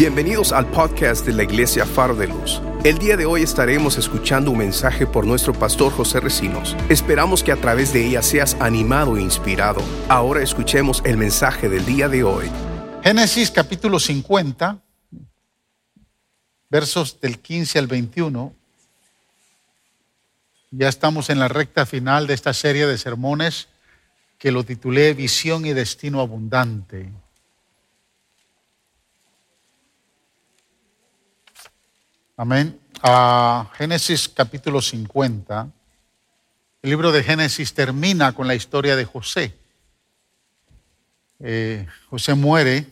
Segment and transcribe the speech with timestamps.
[0.00, 2.62] Bienvenidos al podcast de la Iglesia Faro de Luz.
[2.84, 6.74] El día de hoy estaremos escuchando un mensaje por nuestro pastor José Recinos.
[6.88, 9.82] Esperamos que a través de ella seas animado e inspirado.
[10.08, 12.46] Ahora escuchemos el mensaje del día de hoy.
[13.04, 14.78] Génesis capítulo 50,
[16.70, 18.54] versos del 15 al 21.
[20.70, 23.68] Ya estamos en la recta final de esta serie de sermones
[24.38, 27.10] que lo titulé Visión y Destino Abundante.
[32.42, 32.80] Amén.
[33.02, 35.68] A Génesis capítulo 50.
[36.80, 39.54] El libro de Génesis termina con la historia de José.
[41.38, 42.86] Eh, José muere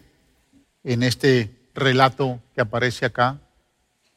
[0.85, 3.39] en este relato que aparece acá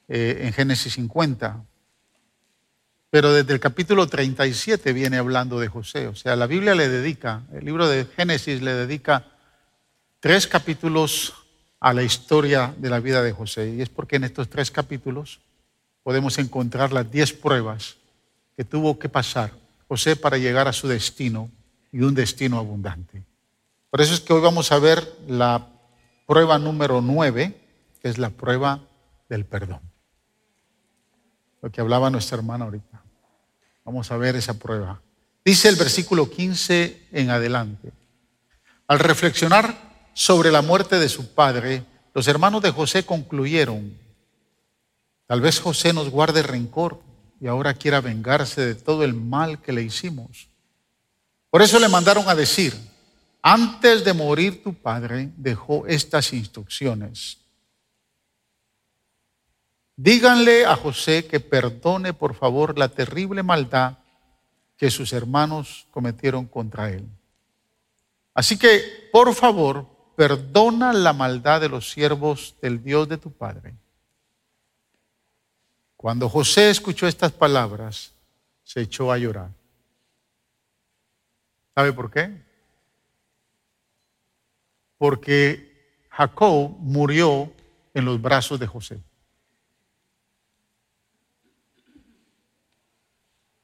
[0.10, 1.64] eh, en Génesis 50.
[3.10, 6.08] Pero desde el capítulo 37 viene hablando de José.
[6.08, 9.28] O sea, la Biblia le dedica, el libro de Génesis le dedica
[10.20, 11.36] tres capítulos
[11.82, 13.74] a la historia de la vida de José.
[13.76, 15.42] Y es porque en estos tres capítulos
[16.04, 17.98] podemos encontrar las diez pruebas
[18.56, 19.52] que tuvo que pasar
[19.88, 21.50] José para llegar a su destino
[21.92, 23.26] y un destino abundante.
[23.90, 25.68] Por eso es que hoy vamos a ver la
[26.26, 27.60] prueba número nueve,
[28.02, 28.80] que es la prueba
[29.28, 29.82] del perdón.
[31.62, 33.02] Lo que hablaba nuestra hermana ahorita.
[33.84, 35.02] Vamos a ver esa prueba.
[35.44, 37.92] Dice el versículo 15 en adelante.
[38.88, 43.98] Al reflexionar sobre la muerte de su padre, los hermanos de José concluyeron,
[45.28, 47.02] tal vez José nos guarde rencor
[47.40, 50.50] y ahora quiera vengarse de todo el mal que le hicimos.
[51.50, 52.74] Por eso le mandaron a decir,
[53.42, 57.40] antes de morir tu padre dejó estas instrucciones.
[59.96, 63.98] Díganle a José que perdone por favor la terrible maldad
[64.78, 67.08] que sus hermanos cometieron contra él.
[68.34, 73.74] Así que, por favor, perdona la maldad de los siervos del Dios de tu Padre.
[75.98, 78.14] Cuando José escuchó estas palabras,
[78.64, 79.52] se echó a llorar.
[81.76, 82.42] ¿Sabe por qué?
[84.98, 87.52] Porque Jacob murió
[87.94, 89.02] en los brazos de José.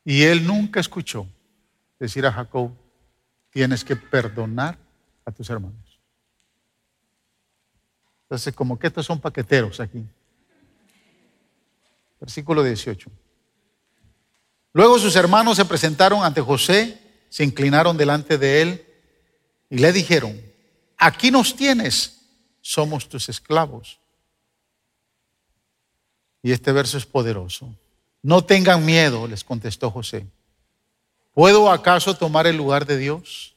[0.04, 1.28] Y él nunca escuchó
[2.00, 2.72] decir a Jacob,
[3.50, 4.78] tienes que perdonar
[5.26, 5.87] a tus hermanos.
[8.28, 10.04] Entonces, como que estos son paqueteros aquí.
[12.20, 13.10] Versículo 18.
[14.74, 17.00] Luego sus hermanos se presentaron ante José,
[17.30, 18.86] se inclinaron delante de él
[19.70, 20.40] y le dijeron,
[20.98, 22.20] aquí nos tienes,
[22.62, 23.98] somos tus esclavos.
[26.44, 27.74] Y este verso es poderoso.
[28.22, 30.28] No tengan miedo, les contestó José.
[31.34, 33.57] ¿Puedo acaso tomar el lugar de Dios?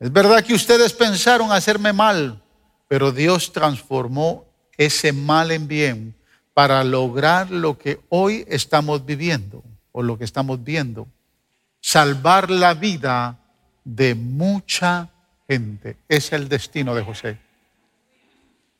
[0.00, 2.42] Es verdad que ustedes pensaron hacerme mal,
[2.88, 4.46] pero Dios transformó
[4.78, 6.14] ese mal en bien
[6.54, 9.62] para lograr lo que hoy estamos viviendo
[9.92, 11.06] o lo que estamos viendo.
[11.82, 13.38] Salvar la vida
[13.84, 15.10] de mucha
[15.46, 15.98] gente.
[16.08, 17.38] Es el destino de José.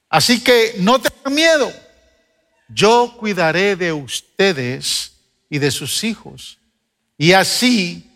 [0.09, 1.71] Así que no tengan miedo.
[2.67, 5.13] Yo cuidaré de ustedes
[5.51, 6.59] y de sus hijos.
[7.19, 8.11] Y así,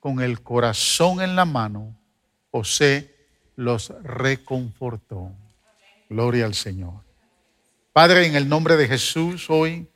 [0.00, 1.96] con el corazón en la mano,
[2.56, 3.14] José
[3.56, 5.30] los reconfortó.
[6.08, 7.04] Gloria al Señor.
[7.92, 9.86] Padre, en el nombre de Jesús, hoy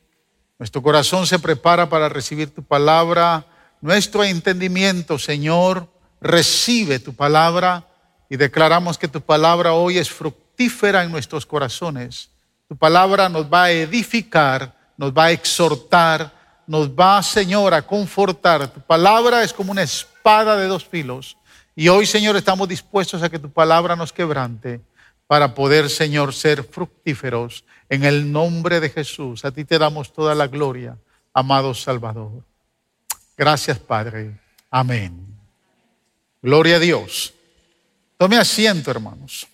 [0.59, 3.47] nuestro corazón se prepara para recibir tu palabra.
[3.81, 5.87] Nuestro entendimiento, Señor,
[6.19, 7.87] recibe tu palabra
[8.29, 12.29] y declaramos que tu palabra hoy es fructífera en nuestros corazones.
[12.67, 16.31] Tu palabra nos va a edificar, nos va a exhortar,
[16.67, 18.67] nos va, Señor, a confortar.
[18.71, 21.37] Tu palabra es como una espada de dos filos
[21.75, 24.81] y hoy, Señor, estamos dispuestos a que tu palabra nos quebrante
[25.27, 29.45] para poder, Señor, ser fructíferos en el nombre de Jesús.
[29.45, 30.97] A ti te damos toda la gloria,
[31.33, 32.43] amado Salvador.
[33.37, 34.37] Gracias, Padre.
[34.69, 35.25] Amén.
[36.41, 37.33] Gloria a Dios.
[38.17, 39.47] Tome asiento, hermanos.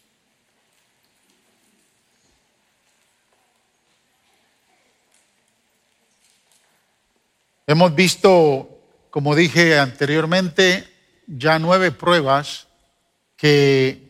[7.68, 8.70] Hemos visto,
[9.10, 10.97] como dije anteriormente,
[11.28, 12.68] ya nueve pruebas
[13.36, 14.08] que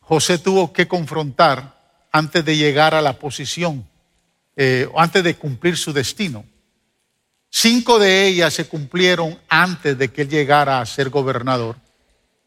[0.00, 1.76] José tuvo que confrontar
[2.10, 3.86] antes de llegar a la posición,
[4.56, 6.46] eh, antes de cumplir su destino.
[7.50, 11.76] Cinco de ellas se cumplieron antes de que él llegara a ser gobernador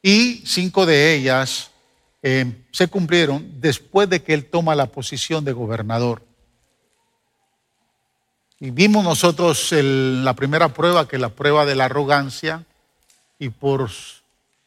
[0.01, 1.71] y cinco de ellas
[2.23, 6.23] eh, se cumplieron después de que él toma la posición de gobernador.
[8.63, 12.63] Y vimos nosotros la primera prueba, que es la prueba de la arrogancia,
[13.39, 13.89] y por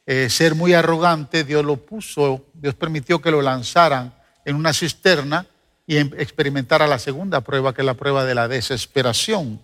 [0.05, 4.13] eh, ser muy arrogante, Dios lo puso, Dios permitió que lo lanzaran
[4.45, 5.47] en una cisterna
[5.87, 9.61] y em, experimentara la segunda prueba, que es la prueba de la desesperación.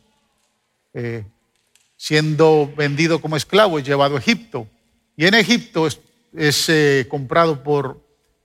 [0.94, 1.24] Eh,
[1.96, 4.68] siendo vendido como esclavo y llevado a Egipto.
[5.16, 8.00] Y en Egipto es, eh, comprado por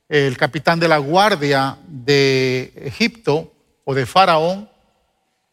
[0.10, 3.54] el capitán de la guardia de Egipto
[3.84, 4.68] o de Faraón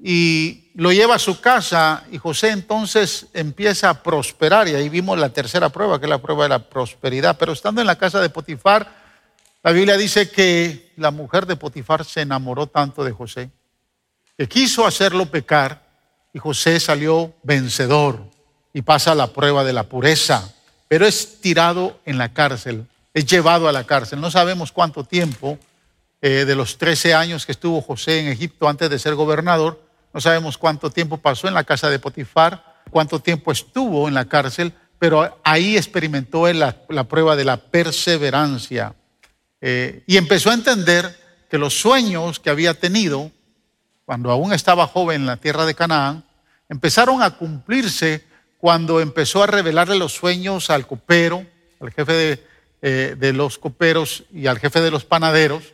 [0.05, 5.17] y lo lleva a su casa y José entonces empieza a prosperar y ahí vimos
[5.17, 7.37] la tercera prueba, que es la prueba de la prosperidad.
[7.39, 8.93] Pero estando en la casa de Potifar,
[9.63, 13.51] la Biblia dice que la mujer de Potifar se enamoró tanto de José
[14.37, 15.83] que quiso hacerlo pecar
[16.33, 18.25] y José salió vencedor
[18.73, 20.53] y pasa la prueba de la pureza,
[20.89, 24.21] pero es tirado en la cárcel, es llevado a la cárcel.
[24.21, 25.59] No sabemos cuánto tiempo
[26.21, 30.21] eh, de los 13 años que estuvo José en Egipto antes de ser gobernador, no
[30.21, 34.73] sabemos cuánto tiempo pasó en la casa de Potifar, cuánto tiempo estuvo en la cárcel,
[34.99, 36.77] pero ahí experimentó la,
[37.09, 38.95] prueba de la perseverancia.
[39.61, 41.19] Eh, y empezó a entender
[41.51, 43.31] que los sueños que había tenido
[44.05, 46.25] cuando aún estaba joven en la tierra de Canaán,
[46.69, 48.25] empezaron a cumplirse
[48.59, 51.47] cuando empezó a revelarle los sueños al copero,
[51.81, 52.47] al jefe de,
[52.83, 55.72] eh, de los coperos y al jefe de los panaderos,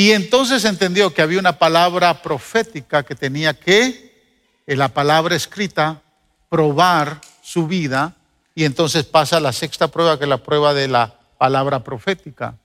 [0.00, 6.00] y entonces entendió que había una palabra profética que tenía que, en la palabra escrita,
[6.48, 8.16] probar su vida.
[8.54, 12.56] Y entonces pasa la sexta prueba, que es la prueba de la palabra profética.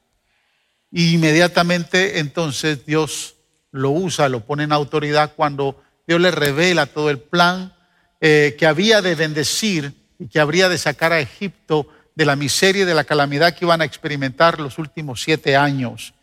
[0.90, 3.36] Y inmediatamente entonces Dios
[3.72, 7.76] lo usa, lo pone en autoridad cuando Dios le revela todo el plan
[8.22, 11.86] eh, que había de bendecir y que habría de sacar a Egipto
[12.16, 16.15] de la miseria y de la calamidad que iban a experimentar los últimos siete años.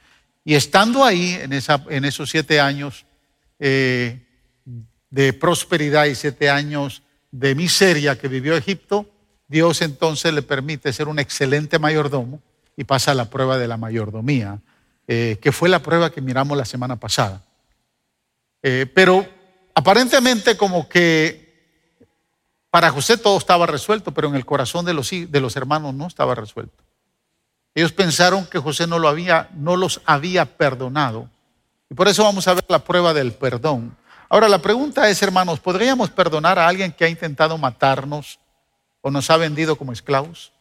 [0.44, 3.06] Y estando ahí, en, esos siete años
[3.58, 4.26] eh,
[5.10, 9.08] de prosperidad y siete años de miseria que vivió Egipto,
[9.46, 12.40] Dios entonces le permite ser un excelente mayordomo
[12.76, 14.60] y pasa a la prueba de la mayordomía,
[15.06, 17.44] eh, que fue la prueba que miramos la semana pasada.
[18.62, 19.26] Eh, pero
[19.74, 21.42] aparentemente como que
[22.70, 26.81] para José todo estaba resuelto, pero en el corazón de los hermanos no estaba resuelto.
[27.74, 31.28] Ellos pensaron que José no, lo había, no los había perdonado.
[31.88, 33.96] Y por eso vamos a ver la prueba del perdón.
[34.28, 38.38] Ahora la pregunta es, hermanos, ¿podríamos perdonar a alguien que ha intentado matarnos
[39.00, 40.52] o nos ha vendido como esclavos?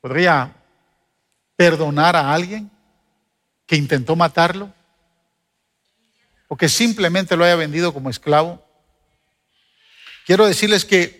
[0.00, 0.54] ¿Podría
[1.56, 2.70] perdonar a alguien
[3.66, 4.72] que intentó matarlo?
[6.46, 8.64] ¿O que simplemente lo haya vendido como esclavo?
[10.26, 11.17] Quiero decirles que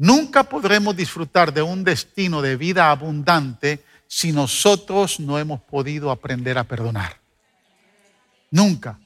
[0.00, 6.56] Nunca podremos disfrutar de un destino de vida abundante si nosotros no hemos podido aprender
[6.56, 7.20] a perdonar.
[8.50, 8.98] Nunca.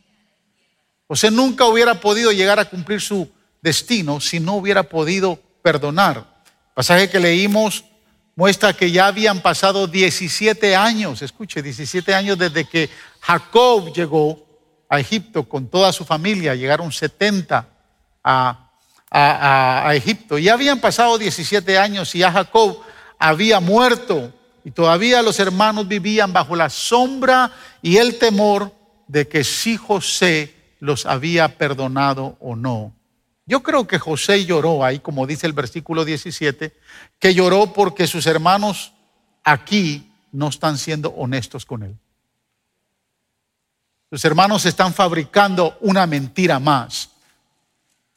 [1.13, 3.29] Sea, nunca hubiera podido llegar a cumplir su
[3.61, 6.19] destino si no hubiera podido perdonar.
[6.19, 7.85] El pasaje que leímos
[8.37, 12.89] muestra que ya habían pasado 17 años, escuche, 17 años desde que
[13.19, 14.47] Jacob llegó
[14.89, 17.67] a Egipto con toda su familia, llegaron 70
[18.23, 18.64] a
[19.17, 20.39] a, Egipto.
[20.39, 22.81] Ya habían pasado 17 años y ya Jacob
[23.19, 24.33] había muerto
[24.65, 28.73] y todavía los hermanos vivían bajo la sombra y el temor
[29.07, 32.93] de que si José los había perdonado o no.
[33.47, 36.75] Yo creo que José lloró ahí, como dice el versículo 17,
[37.21, 38.93] que lloró porque sus hermanos
[39.45, 41.97] aquí no están siendo honestos con él.
[44.11, 47.11] Sus hermanos están fabricando una mentira más.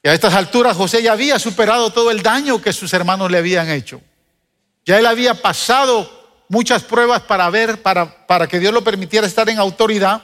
[0.03, 3.39] Y a estas alturas José ya había superado todo el daño que sus hermanos le
[3.39, 4.01] habían hecho.
[4.85, 6.09] Ya él había pasado
[6.49, 10.23] muchas pruebas para ver, para, para que Dios lo permitiera estar en autoridad.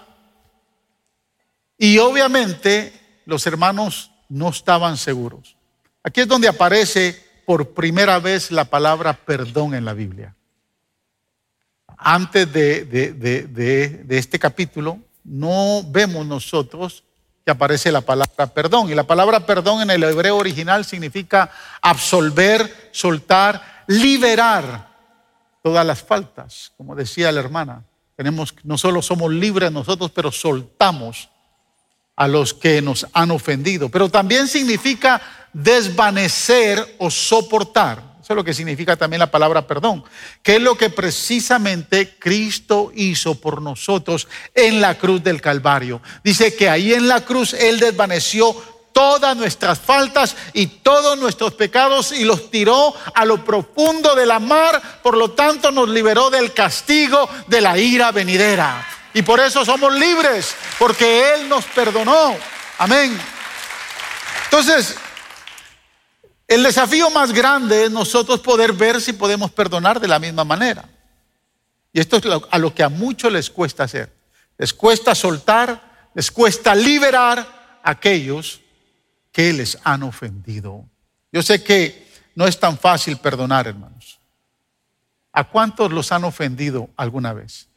[1.77, 2.93] Y obviamente
[3.25, 5.57] los hermanos no estaban seguros.
[6.03, 10.35] Aquí es donde aparece por primera vez la palabra perdón en la Biblia.
[11.97, 17.03] Antes de, de este capítulo, no vemos nosotros
[17.45, 18.89] que aparece la palabra perdón.
[18.89, 21.49] Y la palabra perdón en el hebreo original significa
[21.81, 24.89] absolver, soltar, liberar
[25.61, 27.83] todas las faltas, como decía la hermana.
[28.15, 31.29] Tenemos, no solo somos libres nosotros, pero soltamos
[32.15, 33.89] a los que nos han ofendido.
[33.89, 35.21] Pero también significa
[35.51, 38.12] desvanecer o soportar.
[38.23, 40.01] Eso es lo que significa también la palabra perdón,
[40.41, 46.01] que es lo que precisamente Cristo hizo por nosotros en la cruz del Calvario.
[46.23, 48.55] Dice que ahí en la cruz Él desvaneció
[48.93, 54.39] todas nuestras faltas y todos nuestros pecados y los tiró a lo profundo de la
[54.39, 58.87] mar, por lo tanto nos liberó del castigo de la ira venidera.
[59.13, 62.37] Y por eso somos libres, porque Él nos perdonó.
[62.77, 63.19] Amén.
[64.45, 64.95] Entonces,
[66.53, 70.87] El desafío más grande es nosotros poder ver si podemos perdonar de la misma manera.
[71.91, 74.13] Y esto es a lo que a muchos les cuesta hacer.
[74.59, 78.61] Les cuesta soltar, les cuesta liberar a aquellos
[79.31, 80.85] que les han ofendido.
[81.31, 84.19] Yo sé que no es tan fácil perdonar, hermanos.
[85.31, 87.67] ¿A cuántos los han ofendido alguna vez?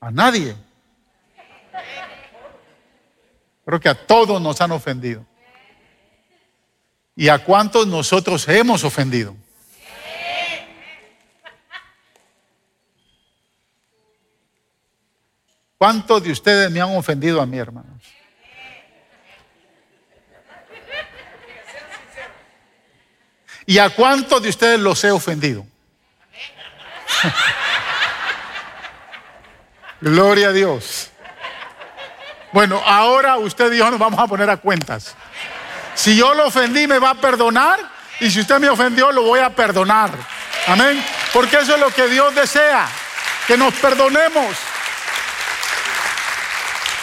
[0.00, 0.56] A nadie.
[3.66, 5.26] Creo que a todos nos han ofendido.
[7.16, 9.36] ¿Y a cuántos nosotros hemos ofendido?
[15.78, 18.02] ¿Cuántos de ustedes me han ofendido a mí, hermanos?
[23.66, 25.66] ¿Y a cuántos de ustedes los he ofendido?
[30.00, 31.10] Gloria a Dios.
[32.52, 35.16] Bueno, ahora usted y yo nos vamos a poner a cuentas.
[35.94, 37.78] Si yo lo ofendí, me va a perdonar.
[38.20, 40.10] Y si usted me ofendió, lo voy a perdonar.
[40.66, 41.04] Amén.
[41.32, 42.88] Porque eso es lo que Dios desea.
[43.46, 44.56] Que nos perdonemos.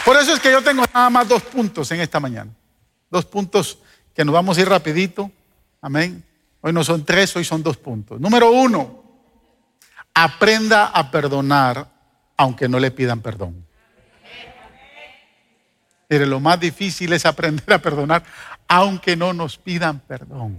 [0.05, 2.51] Por eso es que yo tengo nada más dos puntos en esta mañana.
[3.09, 3.77] Dos puntos
[4.15, 5.31] que nos vamos a ir rapidito.
[5.81, 6.23] Amén.
[6.61, 8.19] Hoy no son tres, hoy son dos puntos.
[8.19, 9.03] Número uno,
[10.13, 11.87] aprenda a perdonar
[12.37, 13.67] aunque no le pidan perdón.
[16.19, 18.23] Lo más difícil es aprender a perdonar
[18.67, 20.57] aunque no nos pidan perdón.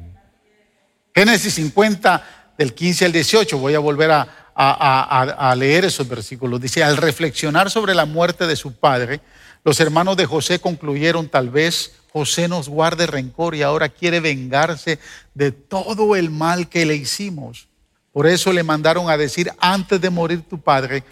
[1.14, 6.60] Génesis 50, del 15 al 18, voy a volver a, a, leer esos versículos.
[6.60, 9.20] Dice, al reflexionar sobre la muerte de su padre,
[9.64, 14.98] los hermanos de José concluyeron tal vez José nos guarde rencor y ahora quiere vengarse
[15.34, 17.68] de todo el mal que le hicimos.
[18.12, 21.02] Por eso le mandaron a decir, antes de morir tu padre,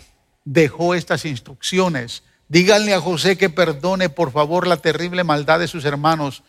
[0.45, 2.23] dejó estas instrucciones.
[2.51, 6.43] Díganle a José que perdone por favor la terrible maldad de sus hermanos,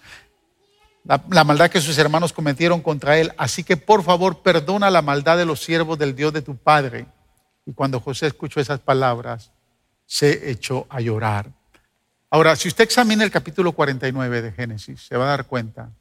[1.03, 3.31] la, la, maldad que sus hermanos cometieron contra él.
[3.37, 7.05] Así que por favor perdona la maldad de los siervos del Dios de tu padre.
[7.67, 9.51] Y cuando José escuchó esas palabras,
[10.07, 11.51] se echó a llorar.
[12.31, 15.91] Ahora, si usted examina el capítulo 49 de Génesis, se va a dar cuenta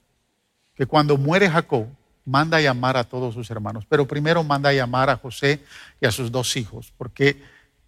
[0.74, 1.86] que cuando muere Jacob,
[2.24, 5.60] manda a llamar a todos sus hermanos, pero primero manda a llamar a José
[6.00, 7.42] y a sus dos hijos, porque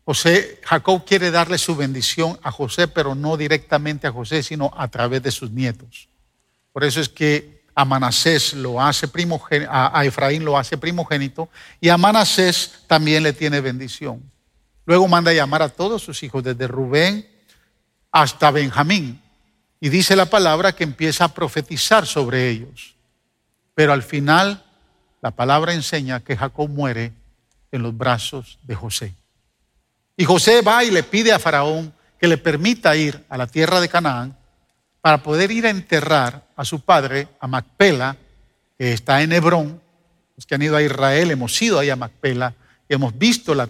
[0.05, 4.89] José, Jacob quiere darle su bendición a José, pero no directamente a José, sino a
[4.89, 6.09] través de sus nietos.
[6.73, 11.49] Por eso es que a Manasés lo hace primogénito, a Efraín lo hace primogénito,
[11.81, 14.23] y a Manasés también le tiene bendición.
[14.85, 17.29] Luego manda a llamar a todos sus hijos, desde Rubén
[18.11, 19.21] hasta Benjamín.
[19.81, 22.95] Y dice la palabra que empieza a profetizar sobre ellos.
[23.75, 24.65] Pero al final
[25.23, 27.13] la palabra enseña que Jacob muere
[27.71, 29.15] en los brazos de José.
[30.23, 33.81] Y José va y le pide a Faraón que le permita ir a la tierra
[33.81, 34.39] de Canaán
[35.01, 38.17] para poder ir a enterrar a su padre, a Macpela,
[38.79, 39.83] que está en Hebrón.
[40.37, 42.55] Los que han ido a Israel hemos ido ahí a Macpela
[42.89, 43.67] y hemos visto la,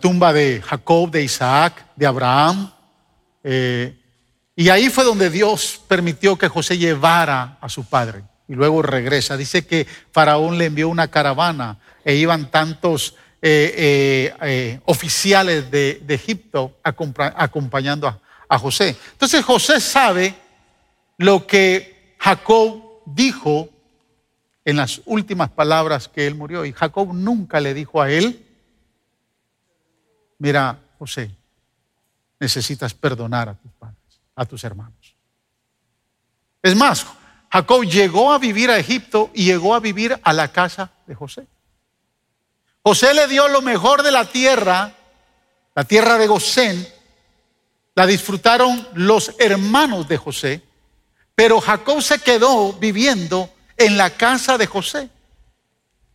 [0.00, 2.72] tumba de Jacob, de Isaac, de Abraham.
[3.44, 3.96] Eh,
[4.56, 9.36] y ahí fue donde Dios permitió que José llevara a su padre y luego regresa.
[9.36, 16.76] Dice que Faraón le envió una caravana e iban tantos eh, eh, oficiales de, Egipto
[16.82, 18.96] acompañando a, a José.
[19.12, 20.34] Entonces José sabe
[21.18, 23.68] lo que Jacob dijo
[24.64, 26.64] en las últimas palabras que él murió.
[26.64, 28.44] Y Jacob nunca le dijo a él,
[30.38, 31.30] mira, José,
[32.40, 35.14] necesitas perdonar a tus padres, a tus hermanos.
[36.60, 37.06] Es más,
[37.52, 41.46] Jacob llegó a vivir a Egipto y llegó a vivir a la casa de José.
[42.82, 44.94] José le dio lo mejor de la tierra,
[45.74, 46.88] la tierra de Gosén,
[47.94, 50.62] la disfrutaron los hermanos de José,
[51.34, 55.10] pero Jacob se quedó viviendo en la casa de José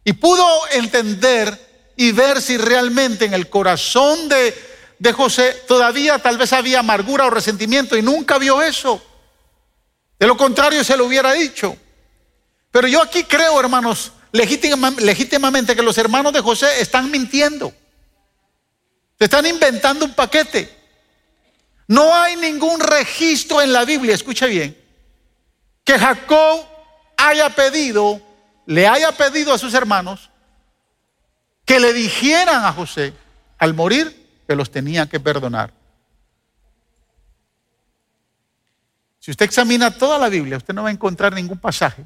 [0.04, 4.56] y pudo entender y ver si realmente en el corazón de,
[5.00, 9.04] de José todavía tal vez había amargura o resentimiento y nunca vio eso.
[10.20, 11.78] De lo contrario se lo hubiera dicho.
[12.72, 17.74] Pero yo aquí creo, hermanos, legítimamente que los hermanos de José están mintiendo.
[19.18, 20.70] Se están inventando un paquete.
[21.88, 24.76] No hay ningún registro en la Biblia, escucha bien,
[25.84, 26.66] que Jacob
[27.16, 28.22] haya pedido,
[28.66, 30.30] le haya pedido a sus hermanos
[31.64, 33.14] que le dijeran a José
[33.58, 35.74] al morir que los tenía que perdonar.
[39.25, 42.05] Si usted examina toda la Biblia, usted no va a encontrar ningún pasaje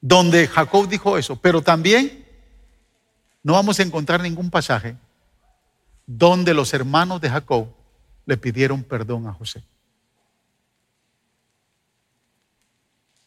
[0.00, 2.26] donde Jacob dijo eso, pero también
[3.42, 4.96] no vamos a encontrar ningún pasaje
[6.06, 7.68] donde los hermanos de Jacob
[8.24, 9.62] le pidieron perdón a José.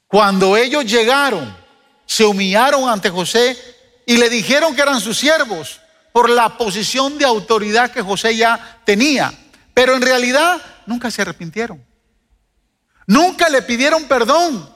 [0.08, 1.56] Cuando ellos llegaron,
[2.08, 3.56] se humillaron ante José
[4.08, 5.80] y le dijeron que eran sus siervos
[6.12, 9.32] por la posición de autoridad que José ya tenía.
[9.76, 11.91] Pero en realidad nunca se arrepintieron.
[13.12, 14.70] Nunca le pidieron perdón.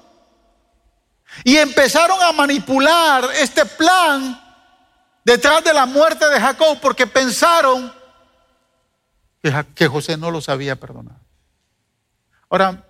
[1.45, 4.37] Y empezaron a manipular este plan
[5.23, 7.93] detrás de la muerte de Jacob porque pensaron
[9.73, 11.21] que, José no los había perdonado.
[12.49, 12.85] Ahora,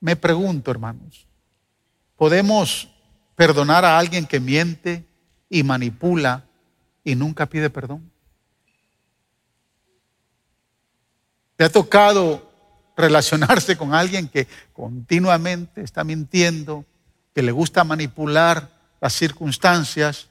[0.00, 1.28] me pregunto, hermanos,
[2.16, 2.88] ¿podemos
[3.36, 5.06] perdonar a alguien que miente
[5.48, 6.44] y manipula
[7.04, 8.10] y nunca pide perdón?
[11.54, 12.51] ¿Te ha tocado
[12.96, 16.84] relacionarse con alguien que continuamente está mintiendo,
[17.34, 18.70] que le gusta manipular
[19.00, 20.28] las circunstancias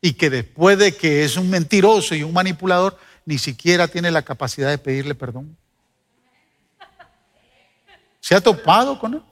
[0.00, 4.22] y que después de que es un mentiroso y un manipulador, ni siquiera tiene la
[4.22, 5.56] capacidad de pedirle perdón?
[8.20, 9.22] ¿Se ha topado con él?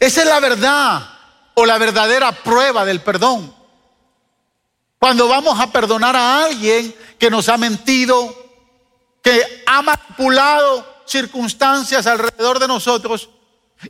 [0.00, 1.08] Esa es la verdad
[1.54, 3.54] o la verdadera prueba del perdón.
[4.98, 8.47] Cuando vamos a perdonar a alguien que nos ha mentido,
[9.28, 13.28] que ha manipulado circunstancias alrededor de nosotros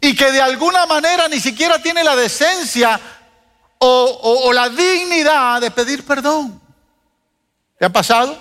[0.00, 2.98] y que de alguna manera ni siquiera tiene la decencia
[3.78, 6.60] o, la dignidad de pedir perdón.
[7.78, 8.36] ¿Te ha pasado?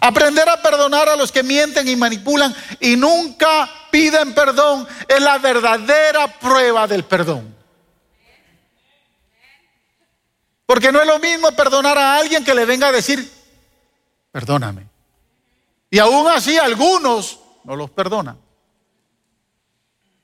[0.00, 5.38] Aprender a perdonar a los que mienten y manipulan y nunca piden perdón es la
[5.38, 7.54] verdadera prueba del perdón.
[10.66, 13.32] Porque no es lo mismo perdonar a alguien que le venga a decir,
[14.32, 14.95] perdóname.
[15.96, 18.38] Y aún así algunos no los perdonan.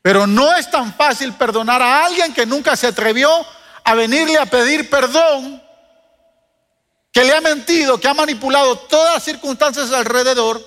[0.02, 3.30] Pero no es tan fácil perdonar a alguien que nunca se atrevió
[3.82, 5.62] a venirle a pedir perdón,
[7.10, 10.62] que le ha mentido, que ha manipulado todas las circunstancias alrededor.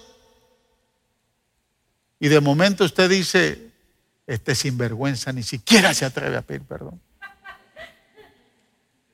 [2.19, 3.71] Y de momento usted dice,
[4.25, 7.00] este sinvergüenza ni siquiera se atreve a pedir perdón.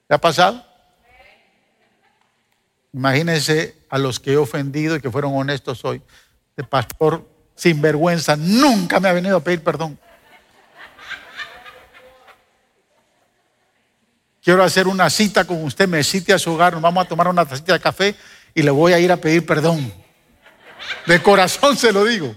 [0.08, 0.66] ¿Le ha pasado?
[2.94, 6.02] Imagínense a los que he ofendido y que fueron honestos hoy.
[6.58, 9.98] De pastor sinvergüenza nunca me ha venido a pedir perdón.
[14.44, 17.28] Quiero hacer una cita con usted, me cite a su hogar, nos vamos a tomar
[17.28, 18.16] una tacita de café
[18.56, 19.94] y le voy a ir a pedir perdón.
[21.06, 22.36] De corazón se lo digo.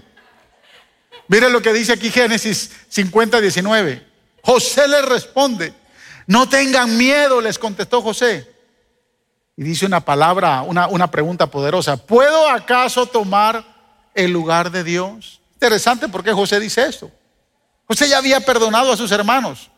[1.27, 4.05] Miren lo que dice aquí Génesis 50, 19.
[4.43, 5.73] José le responde,
[6.27, 8.54] no tengan miedo, les contestó José.
[9.57, 11.97] Y dice una palabra, una, una pregunta poderosa.
[11.97, 13.63] ¿Puedo acaso tomar
[14.13, 15.39] el lugar de Dios?
[15.53, 17.09] Interesante porque José dice esto.
[17.87, 19.69] José ya había perdonado a sus hermanos.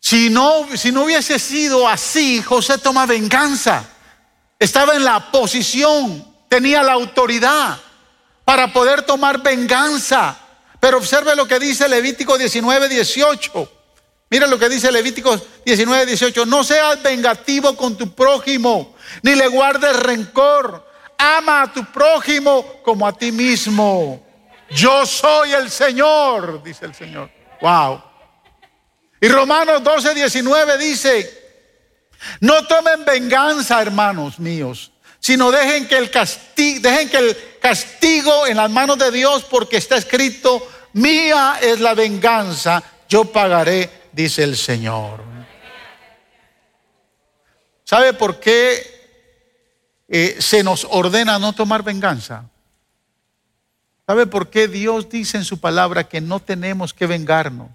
[0.00, 3.84] Si no, si no hubiese sido así, José toma venganza.
[4.58, 7.78] Estaba en la posición, tenía la autoridad
[8.44, 10.36] para poder tomar venganza.
[10.80, 13.75] Pero observe lo que dice Levítico 19, 18.
[14.28, 16.46] Mira lo que dice Levítico 19, 18.
[16.46, 20.84] No seas vengativo con tu prójimo, ni le guardes rencor.
[21.18, 24.24] Ama a tu prójimo como a ti mismo.
[24.70, 27.30] Yo soy el Señor, dice el Señor.
[27.60, 28.02] Wow.
[29.20, 31.46] Y Romanos 12, 19 dice,
[32.40, 38.58] no tomen venganza, hermanos míos, sino dejen que el castigo, dejen que el castigo en
[38.58, 44.56] las manos de Dios, porque está escrito, mía es la venganza, yo pagaré, dice el
[44.56, 45.20] Señor.
[47.84, 48.82] ¿Sabe por qué
[50.08, 52.48] eh, se nos ordena no tomar venganza?
[54.06, 57.70] ¿Sabe por qué Dios dice en su palabra que no tenemos que vengarnos?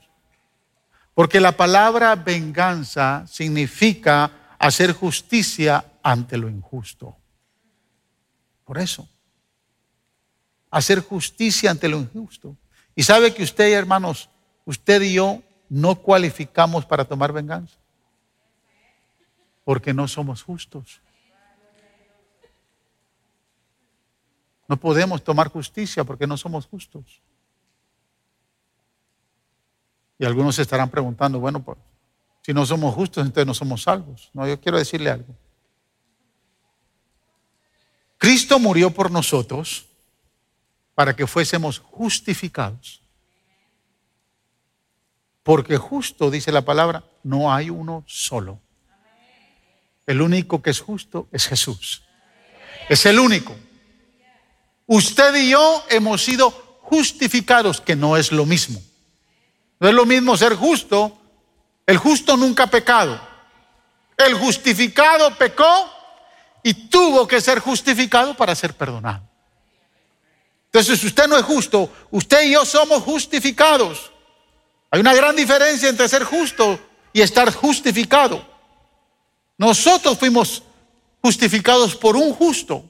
[1.14, 7.16] Porque la palabra venganza significa hacer justicia ante lo injusto.
[8.66, 9.08] Por eso,
[10.72, 12.58] hacer justicia ante lo injusto.
[12.96, 14.30] Y sabe que usted, hermanos,
[14.66, 17.78] usted y yo no cualificamos para tomar venganza.
[19.64, 21.00] Porque no somos justos.
[24.68, 27.22] No podemos tomar justicia porque no somos justos.
[30.20, 31.78] Y algunos se estarán preguntando, bueno, pues,
[32.42, 34.30] si no somos justos, entonces no somos salvos.
[34.34, 35.34] No, yo quiero decirle algo.
[38.18, 39.86] Cristo murió por nosotros
[40.96, 43.02] para que fuésemos justificados.
[45.44, 48.60] Porque justo, dice la palabra, no hay uno solo.
[50.06, 52.04] El único que es justo es Jesús.
[52.90, 53.56] Es el único.
[54.86, 56.52] Usted y yo hemos sido
[56.82, 58.82] justificados, que no es lo mismo.
[59.80, 61.18] No es lo mismo ser justo.
[61.86, 63.20] El justo nunca ha pecado.
[64.18, 65.90] El justificado pecó
[66.64, 69.28] y tuvo que ser justificado para ser perdonado.
[70.66, 74.12] Entonces, usted no es justo, usted y yo somos justificados.
[74.92, 76.78] Hay una gran diferencia entre ser justo
[77.14, 78.46] y estar justificado.
[79.58, 80.64] Nosotros fuimos
[81.22, 82.84] justificados por un justo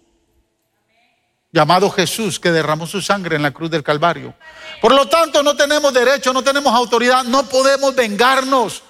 [1.51, 4.33] llamado Jesús que derramó su sangre en la cruz del Calvario.
[4.81, 8.81] Por lo tanto, no tenemos derecho, no tenemos autoridad, no podemos vengarnos.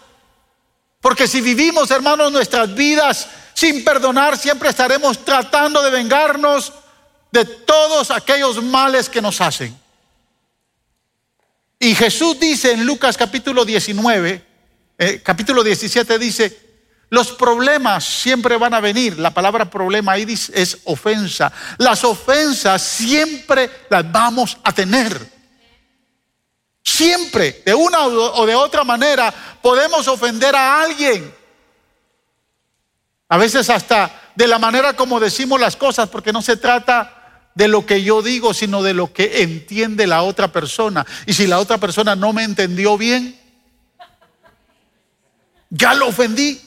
[1.01, 6.71] Porque si vivimos, hermanos, nuestras vidas sin perdonar, siempre estaremos tratando de vengarnos
[7.31, 9.80] de todos aquellos males que nos hacen.
[11.83, 14.45] Y Jesús dice en Lucas capítulo 19,
[14.99, 16.59] eh, capítulo 17 dice,
[17.09, 19.17] los problemas siempre van a venir.
[19.17, 21.51] La palabra problema ahí es ofensa.
[21.79, 25.27] Las ofensas siempre las vamos a tener.
[26.83, 31.33] Siempre, de una o de otra manera, podemos ofender a alguien.
[33.27, 37.20] A veces hasta de la manera como decimos las cosas, porque no se trata
[37.55, 41.05] de lo que yo digo, sino de lo que entiende la otra persona.
[41.25, 43.37] Y si la otra persona no me entendió bien,
[45.69, 46.61] ya lo ofendí.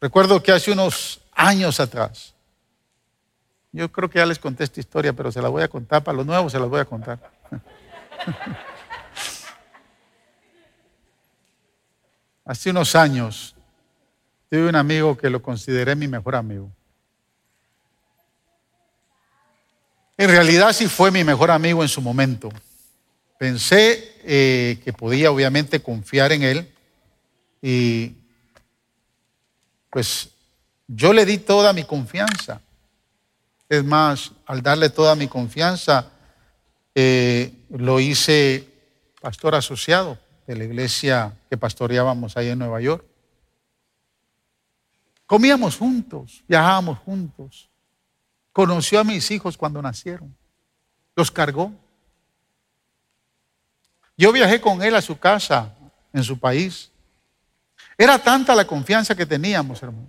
[0.00, 2.34] Recuerdo que hace unos años atrás,
[3.72, 6.16] yo creo que ya les conté esta historia, pero se la voy a contar, para
[6.16, 7.18] los nuevos se las voy a contar.
[12.44, 13.53] hace unos años
[14.54, 16.70] tuve un amigo que lo consideré mi mejor amigo.
[20.16, 22.50] En realidad sí fue mi mejor amigo en su momento.
[23.36, 26.72] Pensé eh, que podía obviamente confiar en él
[27.60, 28.12] y
[29.90, 30.28] pues
[30.86, 32.60] yo le di toda mi confianza.
[33.68, 36.12] Es más, al darle toda mi confianza,
[36.94, 38.68] eh, lo hice
[39.20, 43.04] pastor asociado de la iglesia que pastoreábamos ahí en Nueva York.
[45.26, 47.70] Comíamos juntos, viajábamos juntos.
[48.52, 50.34] Conoció a mis hijos cuando nacieron.
[51.16, 51.72] Los cargó.
[54.16, 55.74] Yo viajé con él a su casa
[56.12, 56.90] en su país.
[57.96, 60.08] Era tanta la confianza que teníamos, hermano,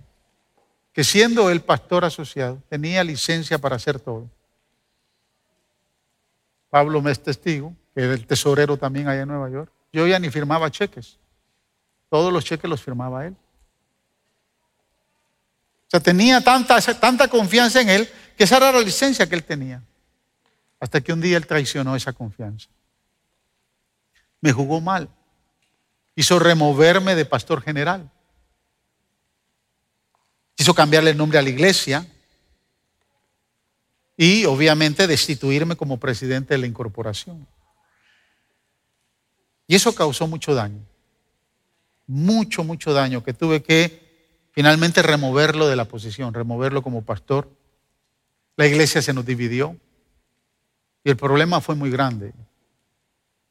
[0.92, 4.28] que siendo el pastor asociado, tenía licencia para hacer todo.
[6.70, 9.70] Pablo me es testigo, que era el tesorero también allá en Nueva York.
[9.92, 11.18] Yo ya ni firmaba cheques.
[12.10, 13.36] Todos los cheques los firmaba él.
[15.86, 19.44] O sea, tenía tanta, tanta confianza en él que esa era la licencia que él
[19.44, 19.82] tenía.
[20.80, 22.68] Hasta que un día él traicionó esa confianza.
[24.40, 25.08] Me jugó mal
[26.16, 28.10] quiso removerme de pastor general.
[30.54, 32.06] Quiso cambiarle el nombre a la iglesia
[34.16, 37.46] y obviamente destituirme como presidente de la incorporación.
[39.66, 40.80] Y eso causó mucho daño.
[42.06, 44.05] Mucho, mucho daño que tuve que
[44.56, 47.50] finalmente removerlo de la posición, removerlo como pastor.
[48.56, 49.76] La iglesia se nos dividió
[51.04, 52.32] y el problema fue muy grande.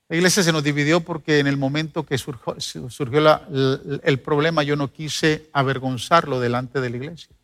[0.09, 2.55] La iglesia se nos dividió porque en el momento que surgió,
[4.01, 7.35] el problema yo no quise avergonzarlo delante de la iglesia.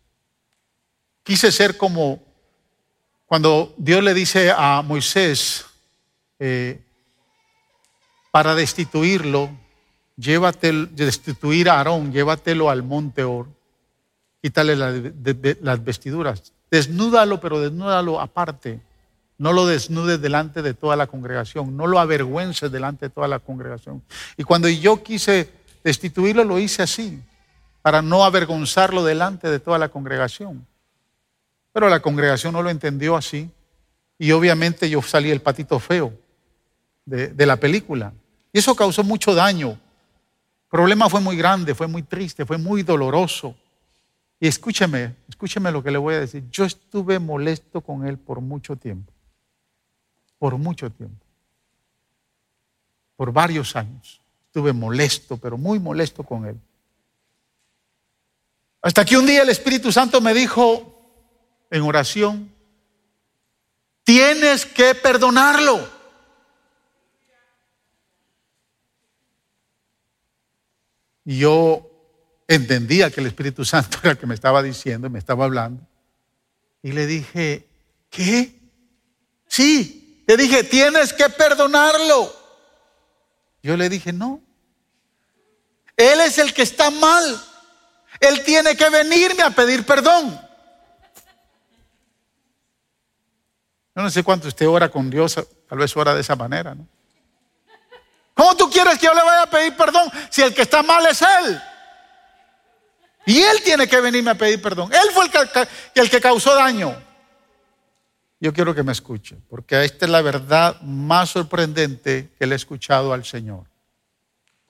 [1.22, 2.20] Quise ser como
[3.28, 5.68] cuando Dios le dice a Moisés,
[6.40, 6.82] eh,
[8.32, 9.52] para destituirlo,
[10.22, 13.48] llévate, destituir a Aarón, llévatelo al monte Or,
[14.42, 18.80] quítale las vestiduras, desnúdalo, pero desnúdalo aparte
[19.42, 23.40] no lo desnudes delante de toda la congregación, no lo avergüences delante de toda la
[23.40, 24.04] congregación.
[24.38, 25.50] Y cuando yo quise
[25.84, 27.20] destituirlo, lo hice así,
[27.82, 30.64] para no avergonzarlo delante de toda la congregación.
[31.74, 33.50] Pero la congregación no lo entendió así.
[34.20, 36.14] Y obviamente yo salí el patito feo
[37.08, 38.14] de la película.
[38.54, 39.76] Y eso causó mucho daño.
[40.72, 43.56] Problema fue muy grande, fue muy triste, fue muy doloroso.
[44.40, 46.50] Y escúcheme, escúcheme lo que le voy a decir.
[46.50, 49.14] Yo estuve molesto con él por mucho tiempo
[50.42, 51.24] por mucho tiempo,
[53.16, 54.20] por varios años.
[54.48, 56.60] Estuve molesto, pero muy molesto con él.
[58.82, 61.00] Hasta que un día el Espíritu Santo me dijo
[61.70, 62.52] en oración,
[64.04, 65.88] tienes que perdonarlo.
[71.32, 71.90] Y yo
[72.46, 75.82] entendía que el Espíritu Santo era el que me estaba diciendo, me estaba hablando.
[76.84, 77.70] Y le dije,
[78.10, 78.60] ¿qué?
[79.48, 82.36] Sí, le dije, tienes que perdonarlo.
[83.64, 84.42] Yo le dije, no.
[85.96, 87.42] Él es el que está mal.
[88.20, 90.38] Él tiene que venirme a pedir perdón.
[93.96, 95.40] Yo no sé cuánto usted ora con Dios,
[95.70, 96.90] tal vez ora de esa manera, ¿no?
[98.42, 101.06] ¿Cómo tú quieres que yo le vaya a pedir perdón si el que está mal
[101.06, 101.62] es Él?
[103.28, 104.92] Y Él tiene que venirme a pedir perdón.
[104.92, 107.00] Él fue el que, el que causó daño.
[108.40, 112.56] Yo quiero que me escuche, porque esta es la verdad más sorprendente que le he
[112.56, 113.66] escuchado al Señor.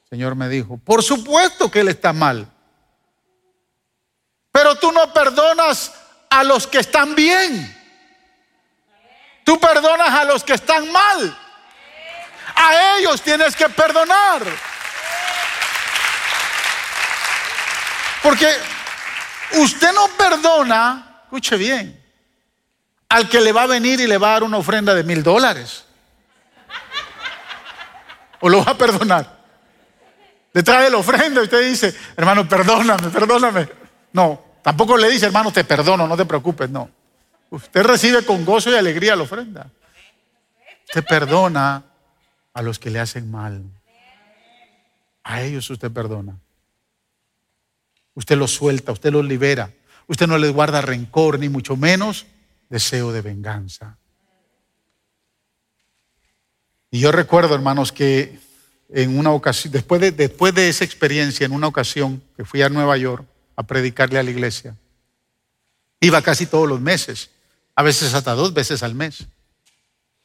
[0.04, 2.52] El Señor me dijo, por supuesto que Él está mal,
[4.52, 5.94] pero tú no perdonas
[6.30, 7.74] a los que están bien.
[9.46, 11.38] Tú perdonas a los que están mal.
[12.56, 14.44] A ellos tienes que perdonar.
[18.22, 18.48] Porque
[19.54, 22.04] usted no perdona, escuche bien,
[23.10, 25.24] al que le va a venir y le va a dar una ofrenda de mil
[25.24, 25.86] dólares.
[28.40, 29.40] ¿O lo va a perdonar?
[30.54, 33.70] Le trae la ofrenda y usted dice, hermano, perdóname, perdóname.
[34.14, 36.90] No, tampoco le dice, hermano, te perdono, no te preocupes, no.
[37.50, 39.68] Usted recibe con gozo y alegría la ofrenda.
[40.88, 41.84] Usted perdona
[42.54, 43.64] a los que le hacen mal.
[45.24, 46.38] A ellos usted perdona.
[48.14, 49.72] Usted los suelta, usted los libera.
[50.08, 52.26] Usted no les guarda rencor, ni mucho menos
[52.70, 53.98] deseo de venganza.
[56.90, 58.40] Y yo recuerdo, hermanos, que
[58.90, 62.70] en una ocasión, después de, después de esa experiencia, en una ocasión que fui a
[62.70, 64.76] Nueva York a predicarle a la iglesia,
[66.02, 67.30] iba casi todos los meses,
[67.76, 69.28] a veces hasta dos veces al mes,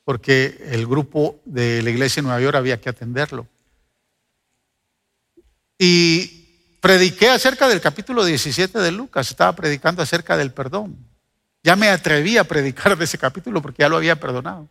[0.06, 3.46] porque el grupo de la iglesia en Nueva York había que atenderlo.
[5.78, 6.36] Y
[6.86, 10.96] Prediqué acerca del capítulo 17 de Lucas, estaba predicando acerca del perdón.
[11.64, 14.68] Ya me atreví a predicar de ese capítulo porque ya lo había perdonado.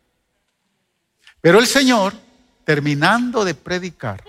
[1.41, 2.13] Pero el Señor,
[2.63, 4.23] terminando de predicar,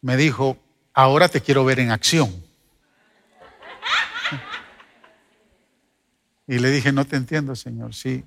[0.00, 0.56] me dijo,
[0.94, 2.34] ahora te quiero ver en acción.
[6.46, 7.94] Y le dije, no te entiendo, Señor.
[7.94, 8.24] Sí,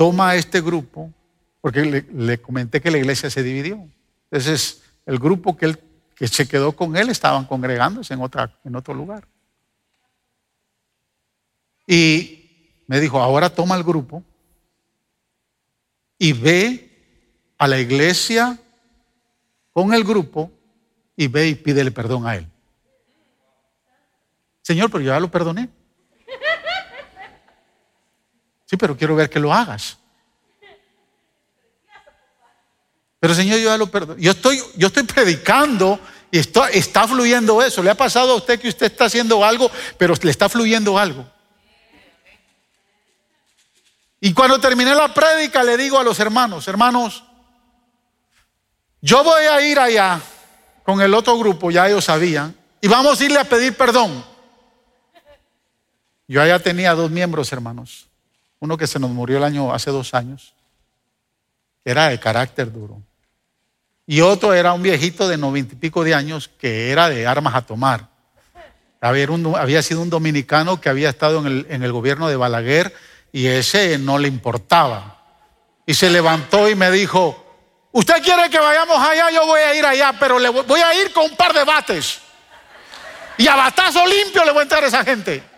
[0.00, 1.12] toma este grupo,
[1.60, 3.86] porque le, comenté que la iglesia se dividió.
[4.30, 5.76] Entonces, el grupo que
[6.26, 8.20] se quedó con él estaban congregándose en,
[8.64, 9.28] en otro lugar.
[11.86, 14.24] Y me dijo, ahora toma el grupo
[16.16, 18.58] y ve a la iglesia
[19.70, 20.50] con el grupo
[21.14, 22.46] y ve y pídele perdón a él.
[24.62, 25.68] Señor, pero yo ya lo perdoné.
[28.70, 29.98] Sí, pero quiero ver que lo hagas.
[33.18, 34.16] Pero Señor, yo ya lo perdono.
[34.20, 35.98] Yo estoy, yo estoy predicando
[36.30, 37.82] y está, está fluyendo eso.
[37.82, 41.28] ¿Le ha pasado a usted que usted está haciendo algo, pero le está fluyendo algo?
[44.20, 47.24] Y cuando terminé la prédica le digo a los hermanos, hermanos,
[49.00, 50.20] yo voy a ir allá
[50.84, 54.24] con el otro grupo, ya ellos sabían, y vamos a irle a pedir perdón.
[56.28, 58.09] Yo allá tenía dos miembros, hermanos.
[58.60, 60.54] Uno que se nos murió el año hace dos años.
[61.84, 63.02] Era de carácter duro.
[64.06, 67.54] Y otro era un viejito de noventa y pico de años que era de armas
[67.54, 68.08] a tomar.
[69.00, 72.94] Había, sido un dominicano que había estado en el, gobierno de Balaguer
[73.32, 75.16] y ese no le importaba.
[75.86, 77.46] Y se levantó y me dijo,
[77.92, 81.12] usted quiere que vayamos allá, yo voy a ir allá, pero le voy a ir
[81.14, 82.20] con un par de bates.
[83.38, 85.49] Y a batazo limpio le voy a entrar a esa gente.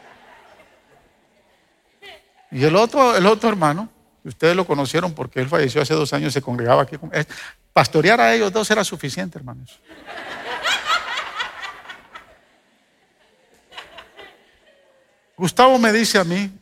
[2.53, 3.89] Y el otro, el otro hermano,
[4.25, 6.97] ustedes lo conocieron porque él falleció hace dos años, se congregaba aquí.
[7.73, 9.81] Pastorear a ellos dos era suficiente, hermanos.
[15.35, 16.53] Gustavo me dice a mí,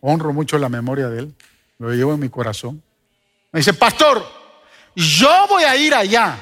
[0.00, 1.34] honro mucho la memoria de él,
[1.78, 2.82] lo llevo en mi corazón.
[3.52, 4.26] Me dice, pastor,
[4.96, 6.36] yo voy a ir allá.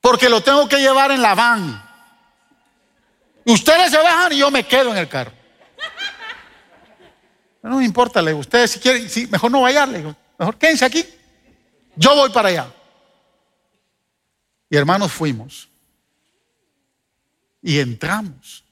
[0.00, 1.83] Porque lo tengo que llevar en la van.
[3.44, 5.32] Ustedes se bajan y yo me quedo en el carro.
[7.62, 11.04] No me importa, le ustedes si quieren, si, mejor no vayan, mejor quédense aquí.
[11.96, 12.72] Yo voy para allá.
[14.68, 15.68] Y hermanos, fuimos.
[17.62, 18.64] Y entramos.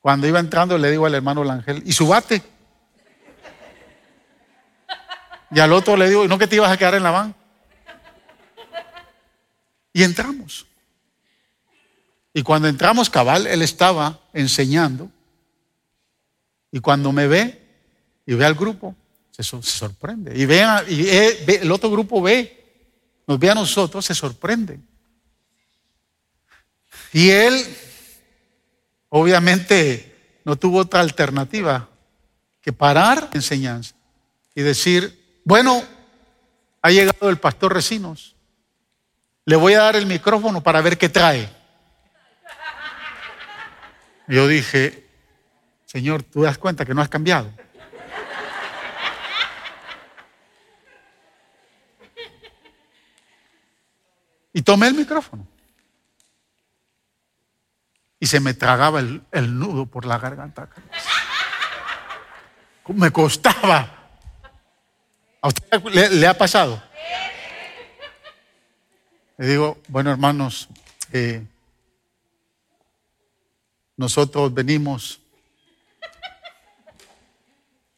[0.00, 2.42] Cuando iba entrando, le digo al hermano Ángel, ¿y su bate?
[5.50, 7.34] Y al otro le digo, ¿y no que te ibas a quedar en la van?
[9.92, 10.66] Y entramos.
[12.36, 15.10] Y cuando entramos, cabal, él estaba enseñando
[16.70, 17.62] y cuando me ve
[18.26, 18.94] y ve al grupo,
[19.30, 20.38] se, sorprende.
[20.38, 24.78] Y, ve, y el otro grupo ve, nos ve a nosotros, se sorprende.
[27.14, 27.54] Y él,
[29.08, 31.88] obviamente, no tuvo otra alternativa
[32.60, 33.94] que parar la enseñanza
[34.54, 35.82] y decir, bueno,
[36.82, 38.36] ha llegado el pastor Recinos,
[39.46, 41.55] le voy a dar el micrófono para ver qué trae.
[44.28, 45.08] Yo dije,
[45.84, 47.50] Señor, tú das cuenta que no has cambiado.
[54.52, 55.46] Y tomé el micrófono.
[58.18, 60.68] Y se me tragaba el, el nudo por la garganta.
[62.88, 63.96] Me costaba.
[65.42, 66.82] ¿A usted le, ha pasado?
[69.36, 70.68] Le digo, bueno hermanos,
[71.12, 71.46] eh,
[73.96, 75.20] nosotros venimos,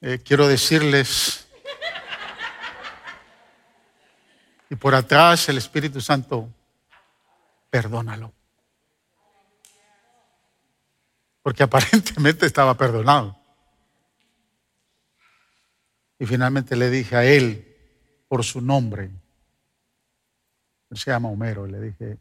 [0.01, 1.49] eh, quiero decirles,
[4.71, 6.49] y por atrás el Espíritu Santo,
[7.71, 8.33] perdónalo.
[11.43, 13.37] Porque aparentemente estaba perdonado.
[16.19, 17.65] Y finalmente le dije a él,
[18.29, 19.11] por su nombre,
[20.91, 22.19] él se llama Homero, le dije,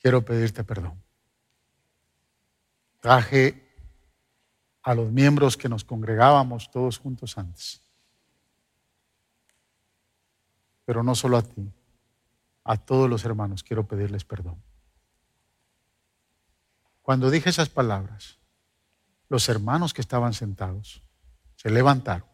[0.00, 1.02] quiero pedirte perdón.
[3.00, 3.66] Traje
[4.82, 7.80] a los miembros que nos congregábamos todos juntos antes.
[10.84, 11.72] Pero no solo a ti,
[12.64, 14.62] a todos los hermanos quiero pedirles perdón.
[17.02, 18.38] Cuando dije esas palabras,
[19.28, 21.02] los hermanos que estaban sentados
[21.56, 22.30] se levantaron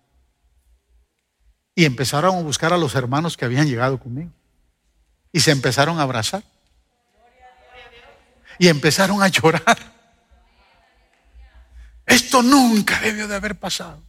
[1.74, 4.32] y empezaron a buscar a los hermanos que habían llegado conmigo.
[5.30, 6.42] Y se empezaron a abrazar.
[8.58, 9.95] Y empezaron a llorar.
[12.16, 14.02] Esto nunca debió de haber pasado.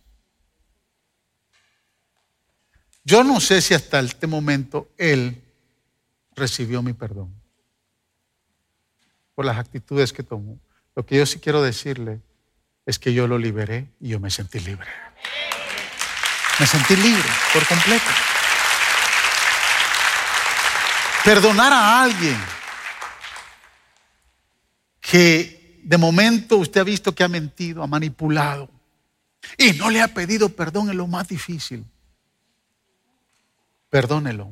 [3.03, 5.43] Yo no sé si hasta este momento él
[6.33, 7.35] recibió mi perdón
[9.35, 10.57] por las actitudes que tomó.
[10.95, 12.21] Lo que yo sí quiero decirle
[12.85, 14.87] es que yo lo liberé y yo me sentí libre.
[16.59, 18.05] Me sentí libre por completo.
[21.25, 22.39] Perdonar a alguien
[25.01, 25.56] que
[25.87, 28.69] de momento usted ha visto que ha mentido, ha manipulado
[29.57, 31.85] y no le ha pedido perdón es lo más difícil.
[33.89, 34.51] Perdónelo,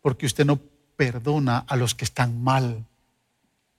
[0.00, 0.60] porque usted no
[0.94, 2.86] perdona a los que están mal,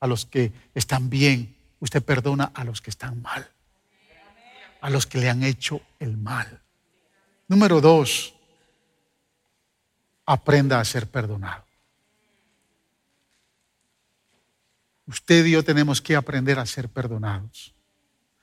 [0.01, 3.49] a los que están bien, usted perdona a los que están mal,
[4.81, 6.61] a los que le han hecho el mal.
[7.47, 8.35] Número dos,
[10.25, 11.64] aprenda a ser perdonado.
[15.07, 17.73] Usted y yo tenemos que aprender a ser perdonados.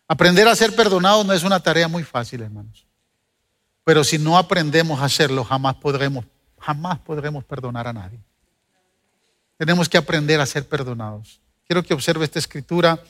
[0.06, 2.86] Aprender a ser perdonados no es una tarea muy fácil, hermanos.
[3.84, 6.24] Pero si no aprendemos a hacerlo, jamás podremos,
[6.58, 8.20] jamás podremos perdonar a nadie.
[9.56, 11.40] Tenemos que aprender a ser perdonados.
[11.66, 13.02] Quiero que observe esta escritura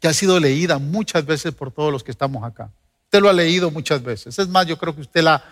[0.00, 2.70] que ha sido leída muchas veces por todos los que estamos acá.
[3.04, 4.38] Usted lo ha leído muchas veces.
[4.38, 5.44] Es más, yo creo que usted la,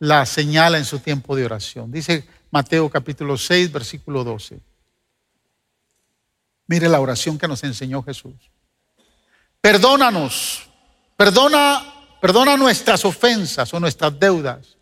[0.00, 1.90] la señala en su tiempo de oración.
[1.90, 4.60] Dice Mateo capítulo 6, versículo 12.
[6.66, 8.34] Mire la oración que nos enseñó Jesús.
[9.60, 10.68] Perdónanos,
[11.16, 11.82] perdona,
[12.20, 14.76] perdona nuestras ofensas o nuestras deudas,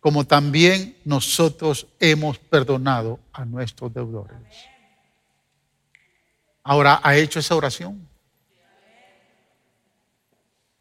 [0.00, 4.38] como también nosotros hemos perdonado a nuestros deudores.
[6.62, 8.08] Ahora, ¿ha hecho esa oración?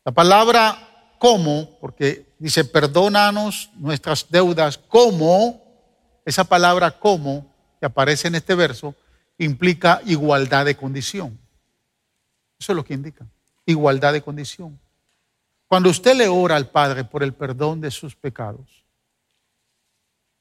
[0.05, 5.61] La palabra como, porque dice perdónanos nuestras deudas como,
[6.25, 7.45] esa palabra como
[7.79, 8.95] que aparece en este verso
[9.39, 11.39] implica igualdad de condición.
[12.59, 13.25] Eso es lo que indica,
[13.65, 14.79] igualdad de condición.
[15.67, 18.83] Cuando usted le ora al Padre por el perdón de sus pecados,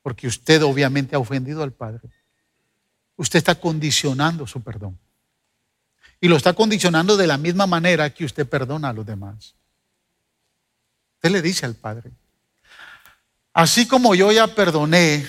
[0.03, 2.09] porque usted obviamente ha ofendido al Padre,
[3.17, 4.99] usted está condicionando su perdón.
[6.21, 9.55] Y lo está condicionando de la misma manera que usted perdona a los demás.
[11.17, 12.11] Usted le dice al Padre,
[13.53, 15.27] así como yo ya perdoné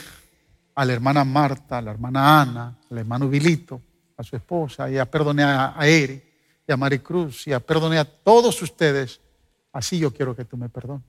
[0.80, 3.82] a la hermana Marta, a la hermana Ana, al hermano Vilito,
[4.16, 6.24] a su esposa, y ya perdoné a, Eri,
[6.66, 9.20] y a Maricruz, y ya perdoné a todos ustedes,
[9.74, 11.04] así yo quiero que tú me perdones.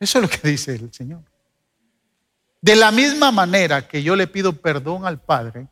[0.00, 1.20] Eso es lo que dice el Señor.
[2.62, 5.68] De la misma manera que yo le pido perdón al Padre,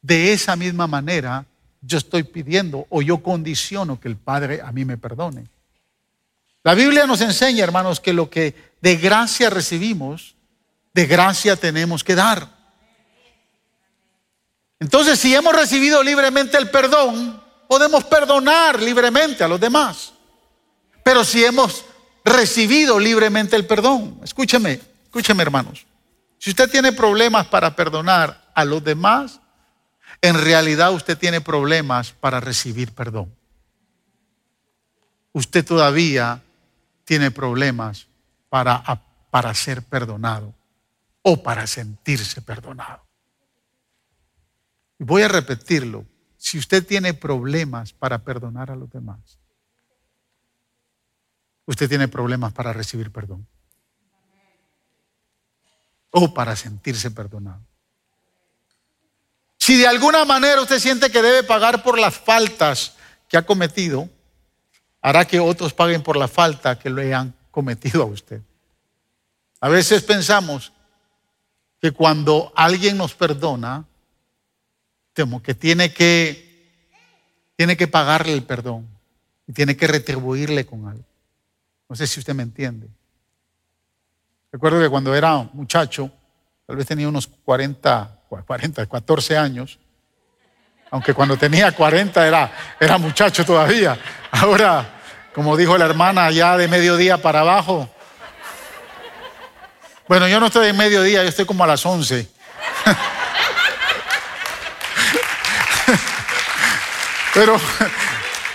[0.00, 1.44] de esa misma manera
[1.82, 5.50] yo estoy pidiendo o yo condiciono que el Padre a mí me perdone.
[6.62, 10.36] La Biblia nos enseña, hermanos, que lo que de gracia recibimos,
[10.92, 12.48] de gracia tenemos que dar.
[14.78, 20.14] Entonces, si hemos recibido libremente el perdón, podemos perdonar libremente a los demás.
[21.04, 21.84] Pero si hemos
[22.24, 25.86] recibido libremente el perdón, escúcheme, escúcheme hermanos,
[26.38, 29.40] si usted tiene problemas para perdonar a los demás,
[30.22, 33.34] en realidad usted tiene problemas para recibir perdón.
[35.32, 36.42] Usted todavía
[37.04, 38.06] tiene problemas
[38.48, 38.82] para,
[39.30, 40.54] para ser perdonado
[41.22, 43.02] o para sentirse perdonado.
[44.98, 46.06] Y voy a repetirlo.
[46.36, 49.38] Si usted tiene problemas para perdonar a los demás,
[51.66, 53.46] usted tiene problemas para recibir perdón.
[56.12, 57.62] o para sentirse perdonado.
[59.56, 62.96] Si de alguna manera usted siente que debe pagar por las faltas
[63.28, 64.08] que ha cometido,
[65.00, 68.42] hará que otros paguen por la falta que le han cometido a usted.
[69.60, 70.72] A veces pensamos
[71.80, 73.84] que cuando alguien nos perdona,
[75.12, 76.90] temo que tiene que,
[77.56, 78.86] tiene que pagarle el perdón
[79.46, 81.04] y tiene que retribuirle con algo.
[81.88, 82.88] No sé si usted me entiende.
[84.52, 86.10] Recuerdo que cuando era muchacho,
[86.66, 89.78] tal vez tenía unos 40, 40, 14 años,
[90.90, 93.98] aunque cuando tenía 40 era, era muchacho todavía.
[94.32, 95.00] Ahora,
[95.32, 97.88] como dijo la hermana, ya de mediodía para abajo.
[100.10, 102.26] Bueno, yo no estoy de mediodía, yo estoy como a las 11.
[107.32, 107.56] Pero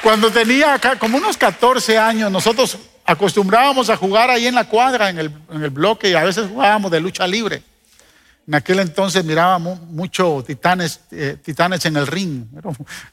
[0.04, 5.18] cuando tenía como unos 14 años, nosotros acostumbrábamos a jugar ahí en la cuadra, en
[5.18, 5.30] el,
[5.70, 7.64] bloque, y a veces jugábamos de lucha libre.
[8.46, 12.48] En aquel entonces mirábamos mucho titanes, eh, titanes en el ring,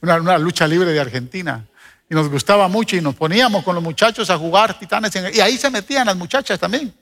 [0.02, 1.64] era una, lucha libre de Argentina.
[2.10, 5.36] Y nos gustaba mucho y nos poníamos con los muchachos a jugar titanes en el,
[5.36, 6.92] y ahí se metían las muchachas también.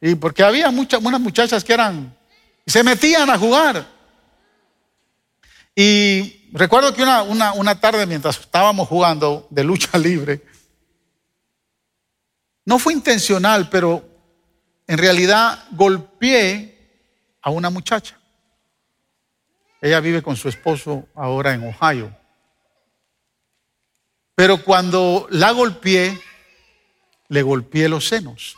[0.00, 2.16] Y porque había muchas, unas muchachas que eran,
[2.66, 3.86] se metían a jugar.
[5.74, 10.42] Y recuerdo que una, una tarde mientras estábamos jugando de lucha libre,
[12.64, 14.04] no fue intencional, pero
[14.86, 16.76] en realidad golpeé
[17.40, 18.18] a una muchacha.
[19.80, 22.16] Ella vive con su esposo ahora en Ohio.
[24.34, 26.20] Pero cuando la golpeé,
[27.28, 28.56] le golpeé los senos.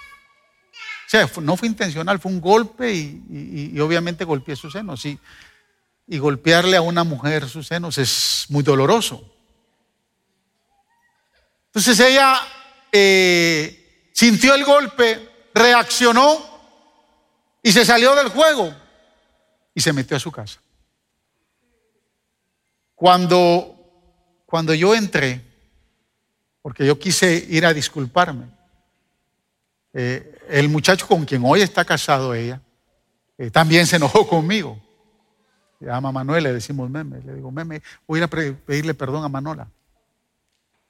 [1.08, 5.06] O sea, no fue intencional, fue un golpe y, obviamente golpeé sus senos.
[5.06, 5.18] Y,
[6.18, 9.24] golpearle a una mujer sus senos es muy doloroso.
[11.68, 12.38] Entonces ella
[12.92, 16.44] eh, sintió el golpe, reaccionó
[17.62, 18.74] y se salió del juego
[19.74, 20.60] y se metió a su casa.
[22.94, 25.42] Cuando, cuando yo entré,
[26.60, 28.44] porque yo quise ir a disculparme,
[29.94, 32.60] eh, el muchacho con quien hoy está casado ella,
[33.36, 34.80] eh, también se enojó conmigo.
[35.78, 37.20] Se llama Manuel, le decimos meme.
[37.24, 39.68] Le digo, meme, voy a ir a pedirle perdón a Manola.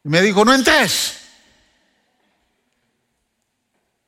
[0.04, 1.18] Y me dijo, no entres.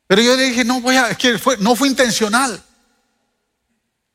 [0.07, 2.63] Pero yo le dije, no voy a, es que no fue intencional.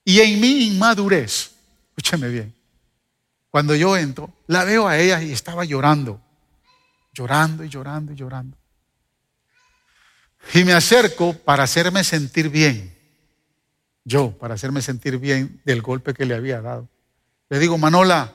[0.04, 1.52] Y en mi inmadurez,
[1.90, 2.54] escúcheme bien,
[3.50, 6.20] cuando yo entro, la veo a ella y estaba llorando,
[7.14, 8.58] llorando y llorando y llorando.
[10.54, 12.96] Y me acerco para hacerme sentir bien,
[14.04, 16.88] yo, para hacerme sentir bien del golpe que le había dado.
[17.50, 18.34] Le digo, Manola,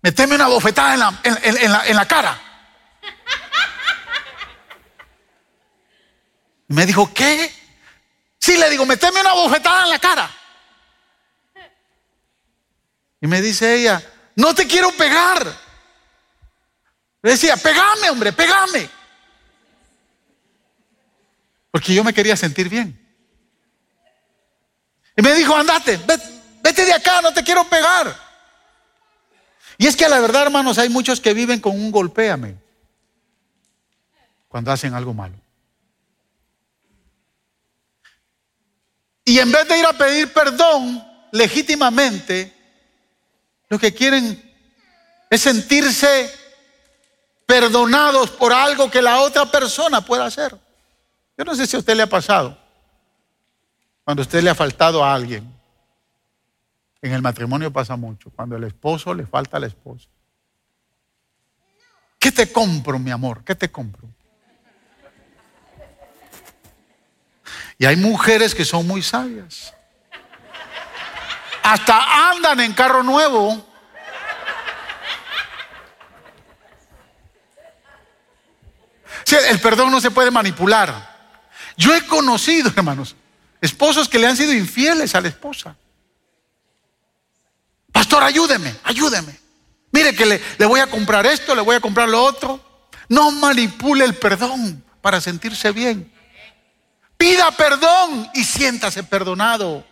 [0.00, 2.40] meteme una bofetada en la, en la cara.
[6.68, 7.52] me dijo, ¿qué?
[8.38, 10.30] Sí, le digo, meteme una bofetada en la cara.
[13.20, 14.02] Y me dice ella,
[14.34, 15.46] no te quiero pegar.
[17.22, 19.01] Le decía, pegame, hombre, pegame.
[21.72, 22.96] Porque yo me quería sentir bien.
[25.16, 25.98] Y me dijo, andate,
[26.62, 28.14] vete de acá, no te quiero pegar.
[29.78, 32.56] Y es que a la verdad, hermanos, hay muchos que viven con un golpéame
[34.48, 35.34] cuando hacen algo malo.
[39.24, 41.02] Y en vez de ir a pedir perdón
[41.32, 42.52] legítimamente,
[43.68, 44.52] lo que quieren
[45.30, 46.30] es sentirse
[47.46, 50.54] perdonados por algo que la otra persona pueda hacer.
[51.36, 52.58] Yo no sé si a usted le ha pasado,
[54.04, 55.50] cuando usted le ha faltado a alguien.
[57.00, 60.08] En el matrimonio pasa mucho, cuando el esposo le falta a la esposa.
[62.18, 63.42] ¿Qué te compro, mi amor?
[63.44, 64.08] ¿Qué te compro?
[67.78, 69.74] Y hay mujeres que son muy sabias.
[71.64, 73.66] Hasta andan en carro nuevo.
[79.48, 81.11] el perdón no se puede manipular.
[81.76, 83.16] Yo he conocido, hermanos,
[83.60, 85.76] esposos que le han sido infieles a la esposa.
[87.90, 89.38] Pastor, ayúdeme, ayúdeme.
[89.92, 92.88] Mire que le, le voy a comprar esto, le voy a comprar lo otro.
[93.08, 96.10] No manipule el perdón para sentirse bien.
[97.18, 99.84] Pida perdón y siéntase perdonado.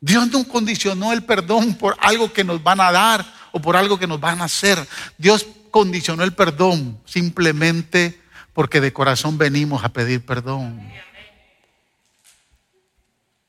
[0.00, 3.98] Dios no condicionó el perdón por algo que nos van a dar o por algo
[3.98, 4.86] que nos van a hacer.
[5.18, 8.21] Dios condicionó el perdón simplemente
[8.52, 10.92] porque de corazón venimos a pedir perdón.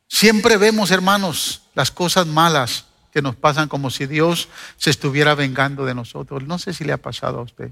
[0.07, 5.85] Siempre vemos, hermanos, las cosas malas que nos pasan como si Dios se estuviera vengando
[5.85, 6.43] de nosotros.
[6.43, 7.71] No sé si le ha pasado a usted.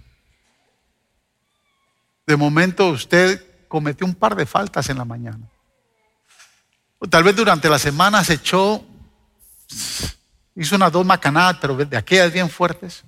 [2.27, 5.49] De momento usted cometió un par de faltas en la mañana.
[6.99, 8.85] O tal vez durante la semana se echó,
[10.55, 13.03] hizo unas dos macanadas, pero de aquellas bien fuertes.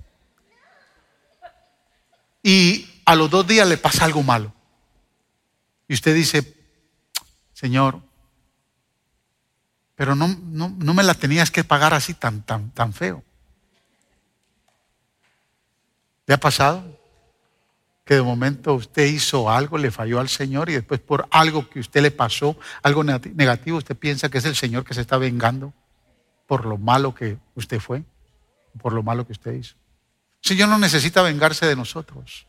[2.42, 4.52] Y a los dos días le pasa algo malo.
[5.88, 6.54] Y usted dice,
[7.52, 8.00] Señor,
[9.94, 13.22] pero no, no, no me la tenías que pagar así tan, tan, tan feo.
[16.26, 16.98] ¿Le ha pasado?
[18.04, 21.80] Que de momento usted hizo algo, le falló al Señor y después por algo que
[21.80, 25.72] usted le pasó, algo negativo, usted piensa que es el Señor que se está vengando
[26.46, 28.02] por lo malo que usted fue,
[28.80, 29.76] por lo malo que usted hizo.
[30.42, 32.46] El Señor no necesita vengarse de nosotros.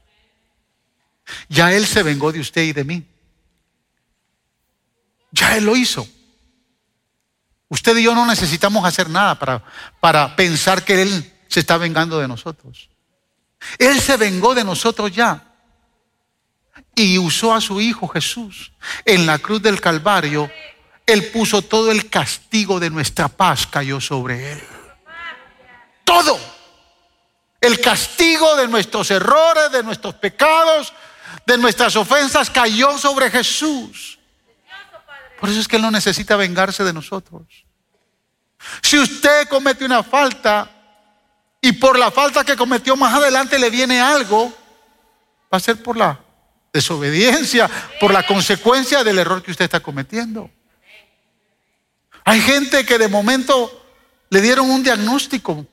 [1.49, 3.05] Ya Él se vengó de usted y de mí.
[5.31, 6.07] Ya Él lo hizo.
[7.67, 9.63] Usted y yo no necesitamos hacer nada para,
[9.99, 12.89] para pensar que Él se está vengando de nosotros.
[13.77, 15.43] Él se vengó de nosotros ya.
[16.95, 18.71] Y usó a su Hijo Jesús
[19.03, 20.49] en la cruz del Calvario.
[21.05, 24.63] Él puso todo el castigo de nuestra paz, cayó sobre Él.
[26.03, 26.39] Todo.
[27.59, 30.93] El castigo de nuestros errores, de nuestros pecados,
[31.45, 34.19] de nuestras ofensas cayó sobre Jesús.
[35.39, 37.43] Por eso es que Él no necesita vengarse de nosotros.
[38.81, 40.69] Si usted comete una falta
[41.61, 44.53] y por la falta que cometió más adelante le viene algo,
[45.53, 46.19] va a ser por la
[46.73, 47.69] desobediencia,
[47.99, 50.49] por la consecuencia del error que usted está cometiendo.
[52.23, 53.85] Hay gente que de momento
[54.29, 55.65] le dieron un diagnóstico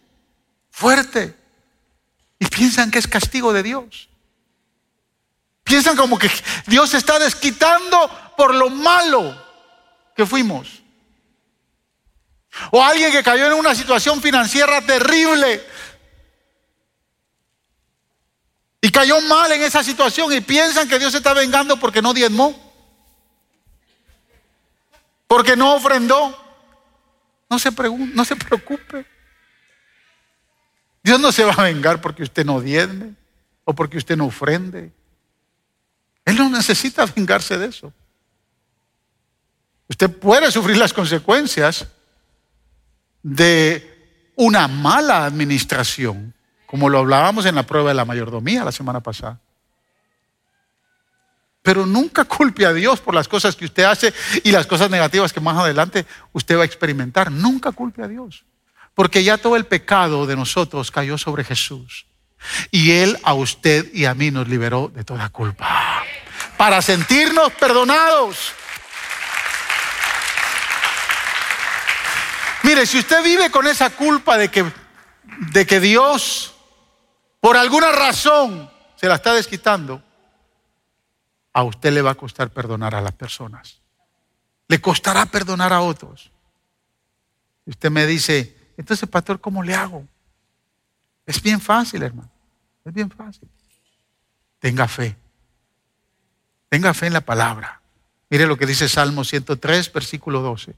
[0.71, 1.35] fuerte
[2.39, 4.09] y piensan que es castigo de Dios.
[5.63, 6.31] Piensan como que
[6.67, 9.41] Dios está desquitando por lo malo
[10.15, 10.83] que fuimos.
[12.71, 15.65] O alguien que cayó en una situación financiera terrible
[18.81, 22.13] y cayó mal en esa situación y piensan que Dios se está vengando porque no
[22.13, 22.55] diezmó,
[25.27, 26.39] porque no ofrendó.
[27.49, 29.07] No se, no se preocupe.
[31.03, 33.15] Dios no se va a vengar porque usted no diezme
[33.65, 34.91] o porque usted no ofrende.
[36.25, 37.93] Él no necesita vengarse de eso.
[39.89, 41.87] Usted puede sufrir las consecuencias
[43.23, 46.35] de una mala administración,
[46.67, 49.39] como lo hablábamos en la prueba de la mayordomía la semana pasada.
[51.63, 54.13] Pero nunca culpe a Dios por las cosas que usted hace
[54.43, 57.31] y las cosas negativas que más adelante usted va a experimentar.
[57.31, 58.45] Nunca culpe a Dios.
[58.95, 62.07] Porque ya todo el pecado de nosotros cayó sobre Jesús.
[62.71, 65.82] Y Él a usted y a mí nos liberó de toda culpa.
[66.63, 68.53] Para sentirnos perdonados.
[72.63, 74.73] Mire, si usted vive con esa culpa de que,
[75.51, 76.55] de que Dios,
[77.41, 80.05] por alguna razón, se la está desquitando,
[81.53, 83.81] a usted le va a costar perdonar a las personas.
[84.69, 86.31] Le costará perdonar a otros.
[87.67, 90.07] Usted me dice, entonces, pastor, ¿cómo le hago?
[91.27, 92.31] Es bien fácil, hermano.
[92.85, 93.49] Es bien fácil.
[94.61, 95.17] Tenga fe.
[96.73, 97.83] Tenga fe en la palabra.
[98.31, 100.75] Mire lo que dice Salmo 103, versículo 12.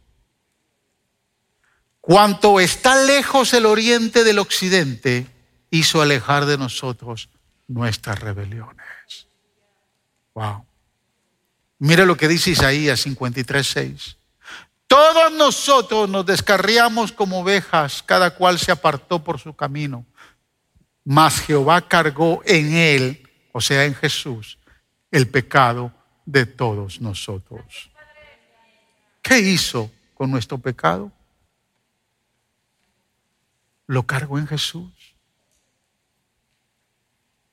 [2.00, 5.28] Cuanto está lejos el oriente del occidente,
[5.70, 7.28] hizo alejar de nosotros
[7.68, 9.28] nuestras rebeliones.
[10.34, 10.66] Wow.
[11.78, 14.16] Mire lo que dice Isaías 53, 6.
[14.88, 20.04] Todos nosotros nos descarriamos como ovejas, cada cual se apartó por su camino,
[21.04, 24.58] mas Jehová cargó en él, o sea, en Jesús,
[25.14, 25.92] el pecado
[26.26, 27.90] de todos nosotros.
[29.22, 31.10] ¿Qué hizo con nuestro pecado?
[33.86, 34.90] lo cargó en Jesús.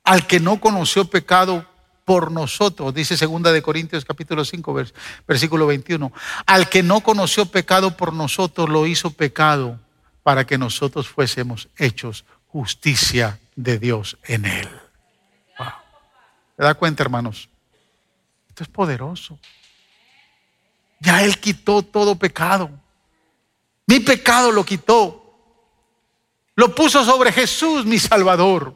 [0.03, 1.65] Al que no conoció pecado
[2.05, 4.75] por nosotros, dice segunda de Corintios capítulo 5
[5.27, 6.11] versículo 21,
[6.45, 9.79] al que no conoció pecado por nosotros lo hizo pecado
[10.23, 14.69] para que nosotros fuésemos hechos justicia de Dios en él.
[16.57, 17.49] ¿Se da cuenta, hermanos?
[18.51, 19.39] Esto es poderoso.
[20.99, 22.69] Ya Él quitó todo pecado.
[23.87, 25.33] Mi pecado lo quitó.
[26.55, 28.75] Lo puso sobre Jesús, mi Salvador.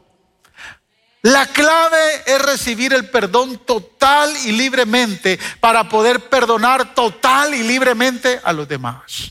[1.20, 8.40] La clave es recibir el perdón total y libremente para poder perdonar total y libremente
[8.42, 9.30] a los demás.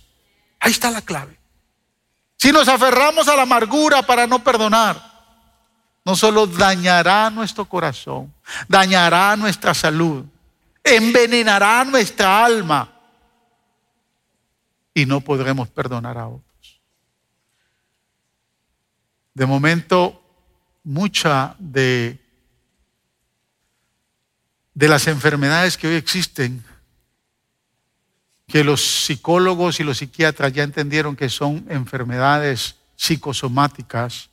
[0.60, 1.40] Ahí está la clave.
[2.38, 5.02] Si nos aferramos a la amargura para no perdonar,
[6.06, 8.32] no solo dañará nuestro corazón,
[8.68, 10.24] dañará nuestra salud,
[10.86, 12.92] envenenará nuestra alma
[14.94, 16.82] y no podremos perdonar a otros.
[19.34, 20.22] De momento,
[20.84, 22.26] mucha de
[24.76, 26.64] de las enfermedades que hoy existen,
[28.46, 34.30] que los psicólogos y los psiquiatras ya entendieron que son enfermedades psicosomáticas,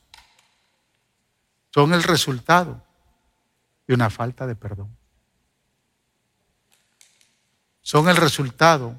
[1.70, 2.84] son el resultado
[3.86, 4.94] de una falta de perdón.
[7.82, 8.94] Son el resultado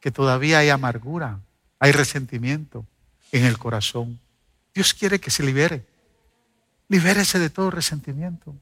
[0.00, 1.40] que todavía hay amargura,
[1.78, 2.86] hay resentimiento
[3.32, 4.18] en el corazón.
[4.74, 5.84] Dios quiere que se libere.
[6.88, 8.54] Libérese de todo resentimiento.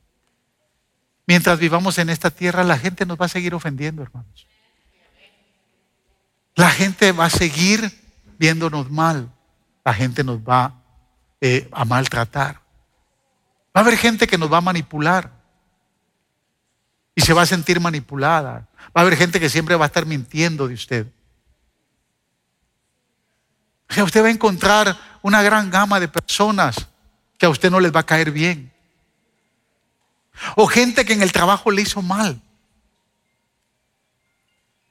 [1.26, 4.46] Mientras vivamos en esta tierra, la gente nos va a seguir ofendiendo, hermanos.
[6.54, 7.90] La gente va a seguir
[8.38, 9.30] viéndonos mal.
[9.84, 10.74] La gente nos va
[11.40, 12.56] eh, a maltratar.
[13.76, 15.30] Va a haber gente que nos va a manipular
[17.14, 18.66] y se va a sentir manipulada.
[18.88, 21.06] Va a haber gente que siempre va a estar mintiendo de usted.
[23.96, 26.88] O usted va a encontrar una gran gama de personas
[27.38, 28.72] que a usted no les va a caer bien.
[30.56, 32.40] O gente que en el trabajo le hizo mal.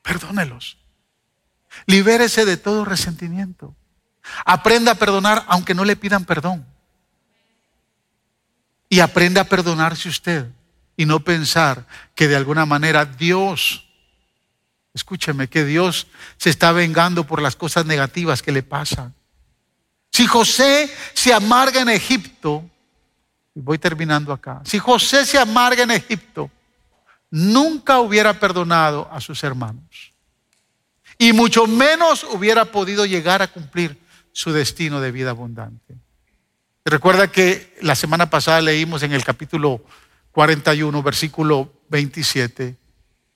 [0.02, 0.78] Perdónelos.
[1.86, 3.76] Libérese de todo resentimiento.
[4.46, 6.66] Aprenda a perdonar aunque no le pidan perdón.
[8.90, 10.52] Y aprenda a perdonarse usted
[11.00, 13.86] y no pensar que de alguna manera Dios,
[14.93, 19.16] escúcheme, que Dios se está vengando por las cosas negativas que le pasan.
[20.12, 22.70] Si José se amarga en Egipto,
[23.56, 26.52] y voy terminando acá, si José se amarga en Egipto,
[27.32, 30.12] nunca hubiera perdonado a sus hermanos.
[31.18, 33.97] Y mucho menos hubiera podido llegar a cumplir
[34.34, 35.95] su destino de vida abundante.
[36.84, 39.82] Recuerda que la semana pasada leímos en el capítulo
[40.32, 42.77] 41, versículo 27,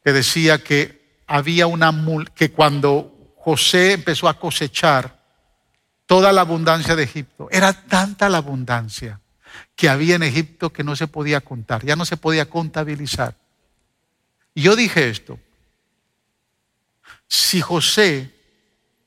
[0.04, 1.94] que decía que había una
[2.36, 5.24] que cuando José empezó a cosechar
[6.06, 9.20] toda la abundancia de Egipto, era tanta la abundancia
[9.76, 13.36] que había en Egipto que no se podía contar, ya no se podía contabilizar.
[14.54, 15.40] Y yo dije esto,
[17.28, 18.32] si José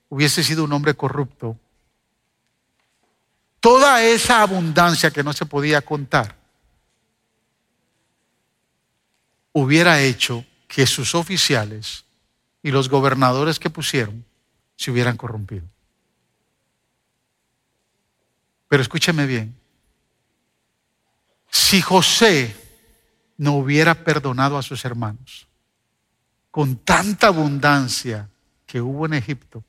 [0.08, 1.58] hubiese sido un hombre corrupto,
[3.60, 6.36] toda esa abundancia que no se podía contar
[9.58, 12.04] hubiera hecho que sus oficiales
[12.62, 14.22] y los gobernadores que pusieron
[14.76, 15.64] se hubieran corrompido.
[18.68, 19.58] Pero escúcheme bien,
[21.50, 22.54] si José
[23.38, 25.46] no hubiera perdonado a sus hermanos
[26.50, 28.28] con tanta abundancia
[28.66, 29.64] que hubo en Egipto,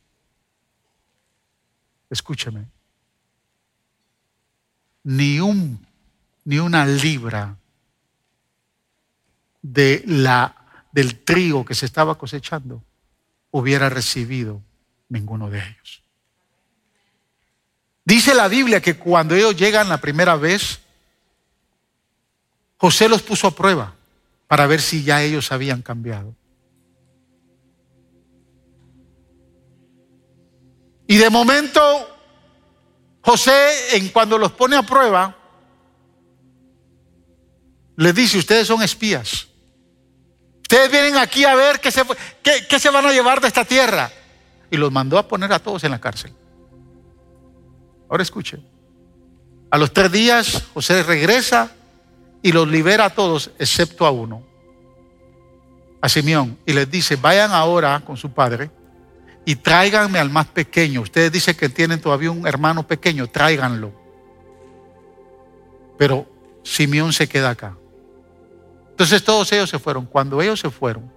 [2.09, 2.65] escúcheme,
[5.03, 5.87] ni, un,
[6.43, 7.55] ni una libra
[9.73, 10.55] de la,
[10.91, 12.83] del trigo que se estaba cosechando
[13.51, 14.61] hubiera recibido
[15.09, 16.03] ninguno de ellos.
[18.05, 20.79] Dice la Biblia que cuando ellos llegan la primera vez,
[22.77, 23.95] José los puso a prueba
[24.47, 26.33] para ver si ya ellos habían cambiado.
[31.07, 31.81] Y de momento
[33.21, 35.35] José, en cuando los pone a prueba,
[37.97, 39.46] les dice, ustedes son espías.
[40.67, 42.03] Ustedes vienen aquí a ver qué se,
[42.43, 44.11] qué se van a llevar de esta tierra.
[44.69, 46.33] Y los mandó a poner a todos en la cárcel.
[48.09, 48.61] Ahora escuchen.
[49.71, 51.71] A los tres días José regresa
[52.41, 54.43] y los libera a todos excepto a uno,
[56.01, 58.69] a Simeón, y les dice, vayan ahora con su padre
[59.45, 60.99] y tráiganme al más pequeño.
[60.99, 63.93] Ustedes dicen que tienen todavía un hermano pequeño, tráiganlo.
[65.97, 66.25] Pero
[66.63, 67.77] Simeón se queda acá.
[68.97, 70.07] Entonces todos ellos se fueron.
[70.07, 71.11] Cuando ellos se fueron,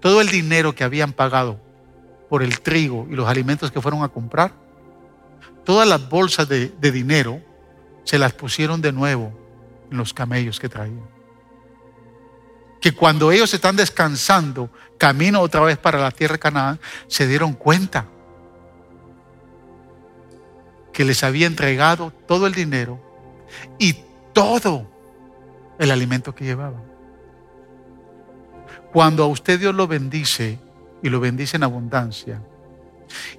[0.00, 1.60] todo el dinero que habían pagado
[2.28, 4.52] por el trigo y los alimentos que fueron a comprar,
[5.62, 7.40] todas las bolsas de, dinero
[8.02, 9.32] se las pusieron de nuevo
[9.92, 11.14] en los camellos que traían
[12.80, 17.54] que cuando ellos están descansando, camino otra vez para la tierra de Canaán, se dieron
[17.54, 18.06] cuenta
[20.92, 23.00] que les había entregado todo el dinero
[23.78, 23.96] y
[24.34, 24.86] todo
[25.78, 26.93] el alimento que llevaban.
[28.94, 30.56] Cuando a usted Dios lo bendice
[31.02, 32.40] y lo bendice en abundancia,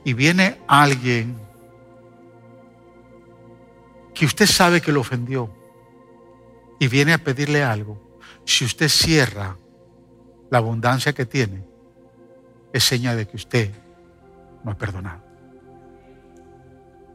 [0.04, 1.38] y viene alguien
[4.14, 5.50] que usted sabe que lo ofendió
[6.78, 9.56] y viene a pedirle algo, si usted cierra
[10.52, 11.64] la abundancia que tiene,
[12.74, 13.72] es señal de que usted
[14.62, 15.24] no ha perdonado.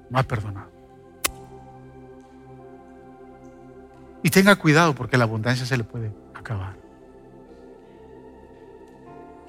[0.08, 0.70] No ha perdonado.
[4.22, 6.79] Y tenga cuidado porque la abundancia se le puede acabar.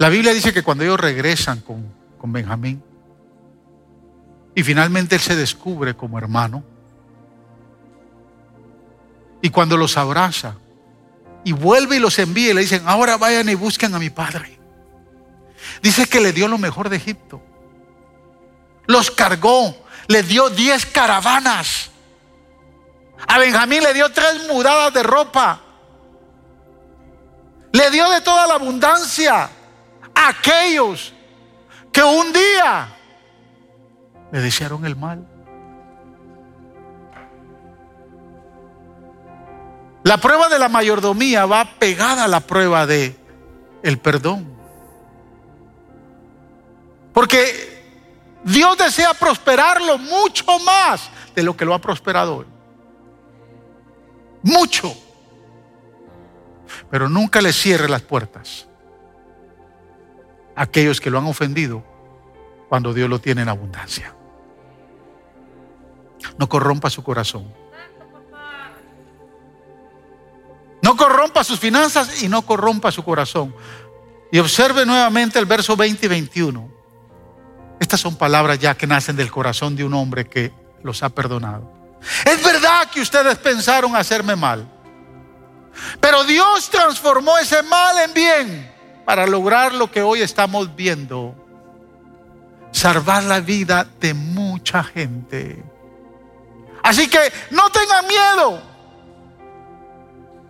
[0.02, 2.84] La Biblia dice que cuando ellos regresan con, con Benjamín
[4.56, 6.64] y finalmente él se descubre como hermano
[9.44, 10.56] y cuando los abraza,
[11.44, 14.58] y vuelve y los envía le dicen, ahora vayan y busquen a mi padre.
[15.84, 17.40] Dice que le dio lo mejor de Egipto.
[18.88, 21.92] Los cargó, le dio diez caravanas.
[23.28, 25.62] A Benjamín le dio tres mudadas de ropa.
[27.72, 29.52] Le dio de toda la abundancia
[30.30, 31.14] aquellos
[31.92, 32.88] que un día
[34.32, 35.28] le desearon el mal.
[40.04, 43.16] La prueba de la mayordomía va pegada a la prueba de
[43.84, 44.52] el perdón.
[47.14, 47.84] Porque
[48.44, 52.46] Dios desea prosperarlo mucho más de lo que lo ha prosperado hoy.
[54.42, 54.96] Mucho.
[56.90, 58.68] Pero nunca le cierre las puertas
[60.56, 61.84] aquellos que lo han ofendido
[62.70, 64.14] cuando Dios lo tiene en abundancia.
[66.38, 67.54] No corrompa su corazón.
[70.82, 73.54] No corrompa sus finanzas y no corrompa su corazón.
[74.32, 76.72] Y observe nuevamente el verso 20 y 21.
[77.80, 81.72] Estas son palabras ya que nacen del corazón de un hombre que los ha perdonado.
[82.26, 84.68] Es verdad que ustedes pensaron hacerme mal,
[86.00, 88.72] pero Dios transformó ese mal en bien
[89.06, 91.36] para lograr lo que hoy estamos viendo.
[92.72, 95.64] Salvar la vida de mucha gente.
[96.84, 97.20] Así que
[97.52, 98.62] no tengan miedo.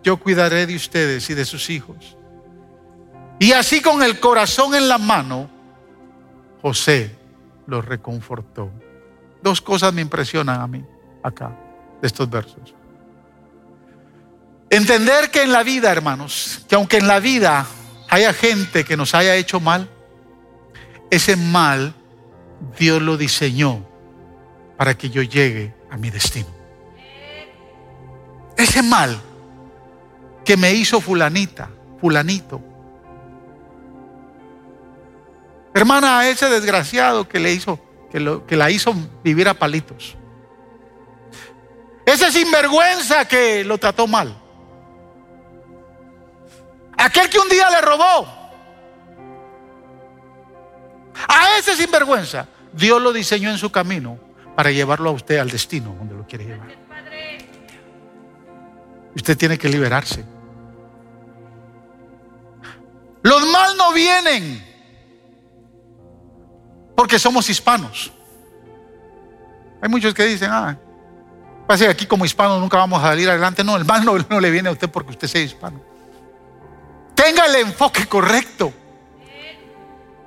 [0.02, 2.16] Yo cuidaré de ustedes y de sus hijos.
[3.38, 5.50] Y así con el corazón en la mano,
[6.60, 7.16] José
[7.66, 8.70] los reconfortó.
[9.42, 10.84] Dos cosas me impresionan a mí
[11.22, 11.56] acá,
[12.00, 12.74] de estos versos.
[14.70, 17.66] Entender que en la vida, hermanos, que aunque en la vida
[18.12, 19.88] haya gente que nos haya hecho mal,
[21.10, 21.94] ese mal
[22.78, 23.86] Dios lo diseñó
[24.76, 26.48] para que yo llegue a mi destino.
[28.58, 29.18] Ese mal
[30.44, 31.70] que me hizo fulanita,
[32.02, 32.60] fulanito.
[35.72, 38.94] Hermana, ese desgraciado que le hizo, que, que la hizo
[39.24, 40.18] vivir a palitos.
[42.04, 44.41] Ese sinvergüenza que lo trató mal.
[47.02, 48.42] Aquel que un día le robó.
[51.28, 54.18] A ese sinvergüenza, Dios lo diseñó en su camino
[54.54, 56.68] para llevarlo a usted al destino donde lo quiere llevar.
[59.16, 60.24] Usted tiene que liberarse.
[63.22, 64.64] Los mal no vienen
[66.96, 68.12] porque somos hispanos.
[69.80, 70.78] Hay muchos que dicen, ah,
[71.66, 73.64] pase aquí como hispano nunca vamos a salir adelante.
[73.64, 75.91] No, el mal no, no le viene a usted porque usted sea hispano.
[77.22, 78.72] Tenga el enfoque correcto.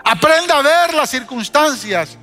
[0.01, 2.17] Aprenda a ver las circunstancias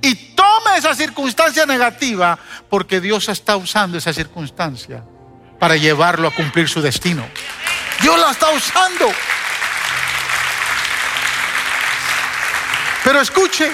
[0.00, 2.38] y tome esa circunstancia negativa
[2.70, 5.04] porque Dios está usando esa circunstancia
[5.58, 7.22] para llevarlo a cumplir su destino.
[8.00, 9.12] Dios la está usando.
[13.04, 13.70] Pero escuche,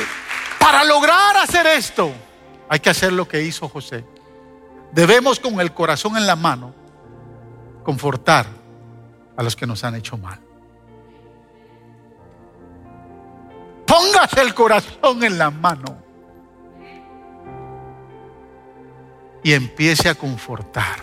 [0.59, 2.13] para lograr hacer esto,
[2.69, 4.05] hay que hacer lo que hizo José.
[4.91, 6.75] Debemos con el corazón en la mano
[7.85, 8.60] confortar
[9.37, 10.41] a los que nos han hecho mal.
[13.87, 15.99] Póngase el corazón en la mano
[19.43, 21.01] y empiece a confortar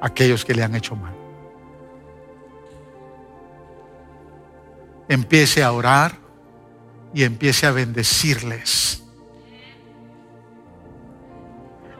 [0.00, 1.14] a aquellos que le han hecho mal.
[5.08, 6.16] Empiece a orar
[7.14, 9.02] y empiece a bendecirles.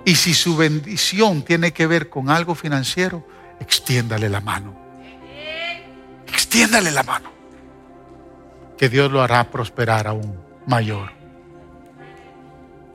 [0.05, 3.27] Y si su bendición tiene que ver con algo financiero,
[3.61, 4.75] extiéndale la mano.
[6.27, 7.31] Extiéndale la mano.
[8.77, 11.11] Que Dios lo hará prosperar aún mayor.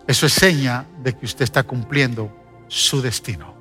[0.07, 2.32] Eso es seña de que usted está cumpliendo
[2.68, 3.53] su destino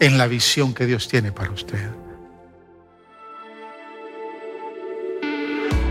[0.00, 1.90] en la visión que Dios tiene para usted.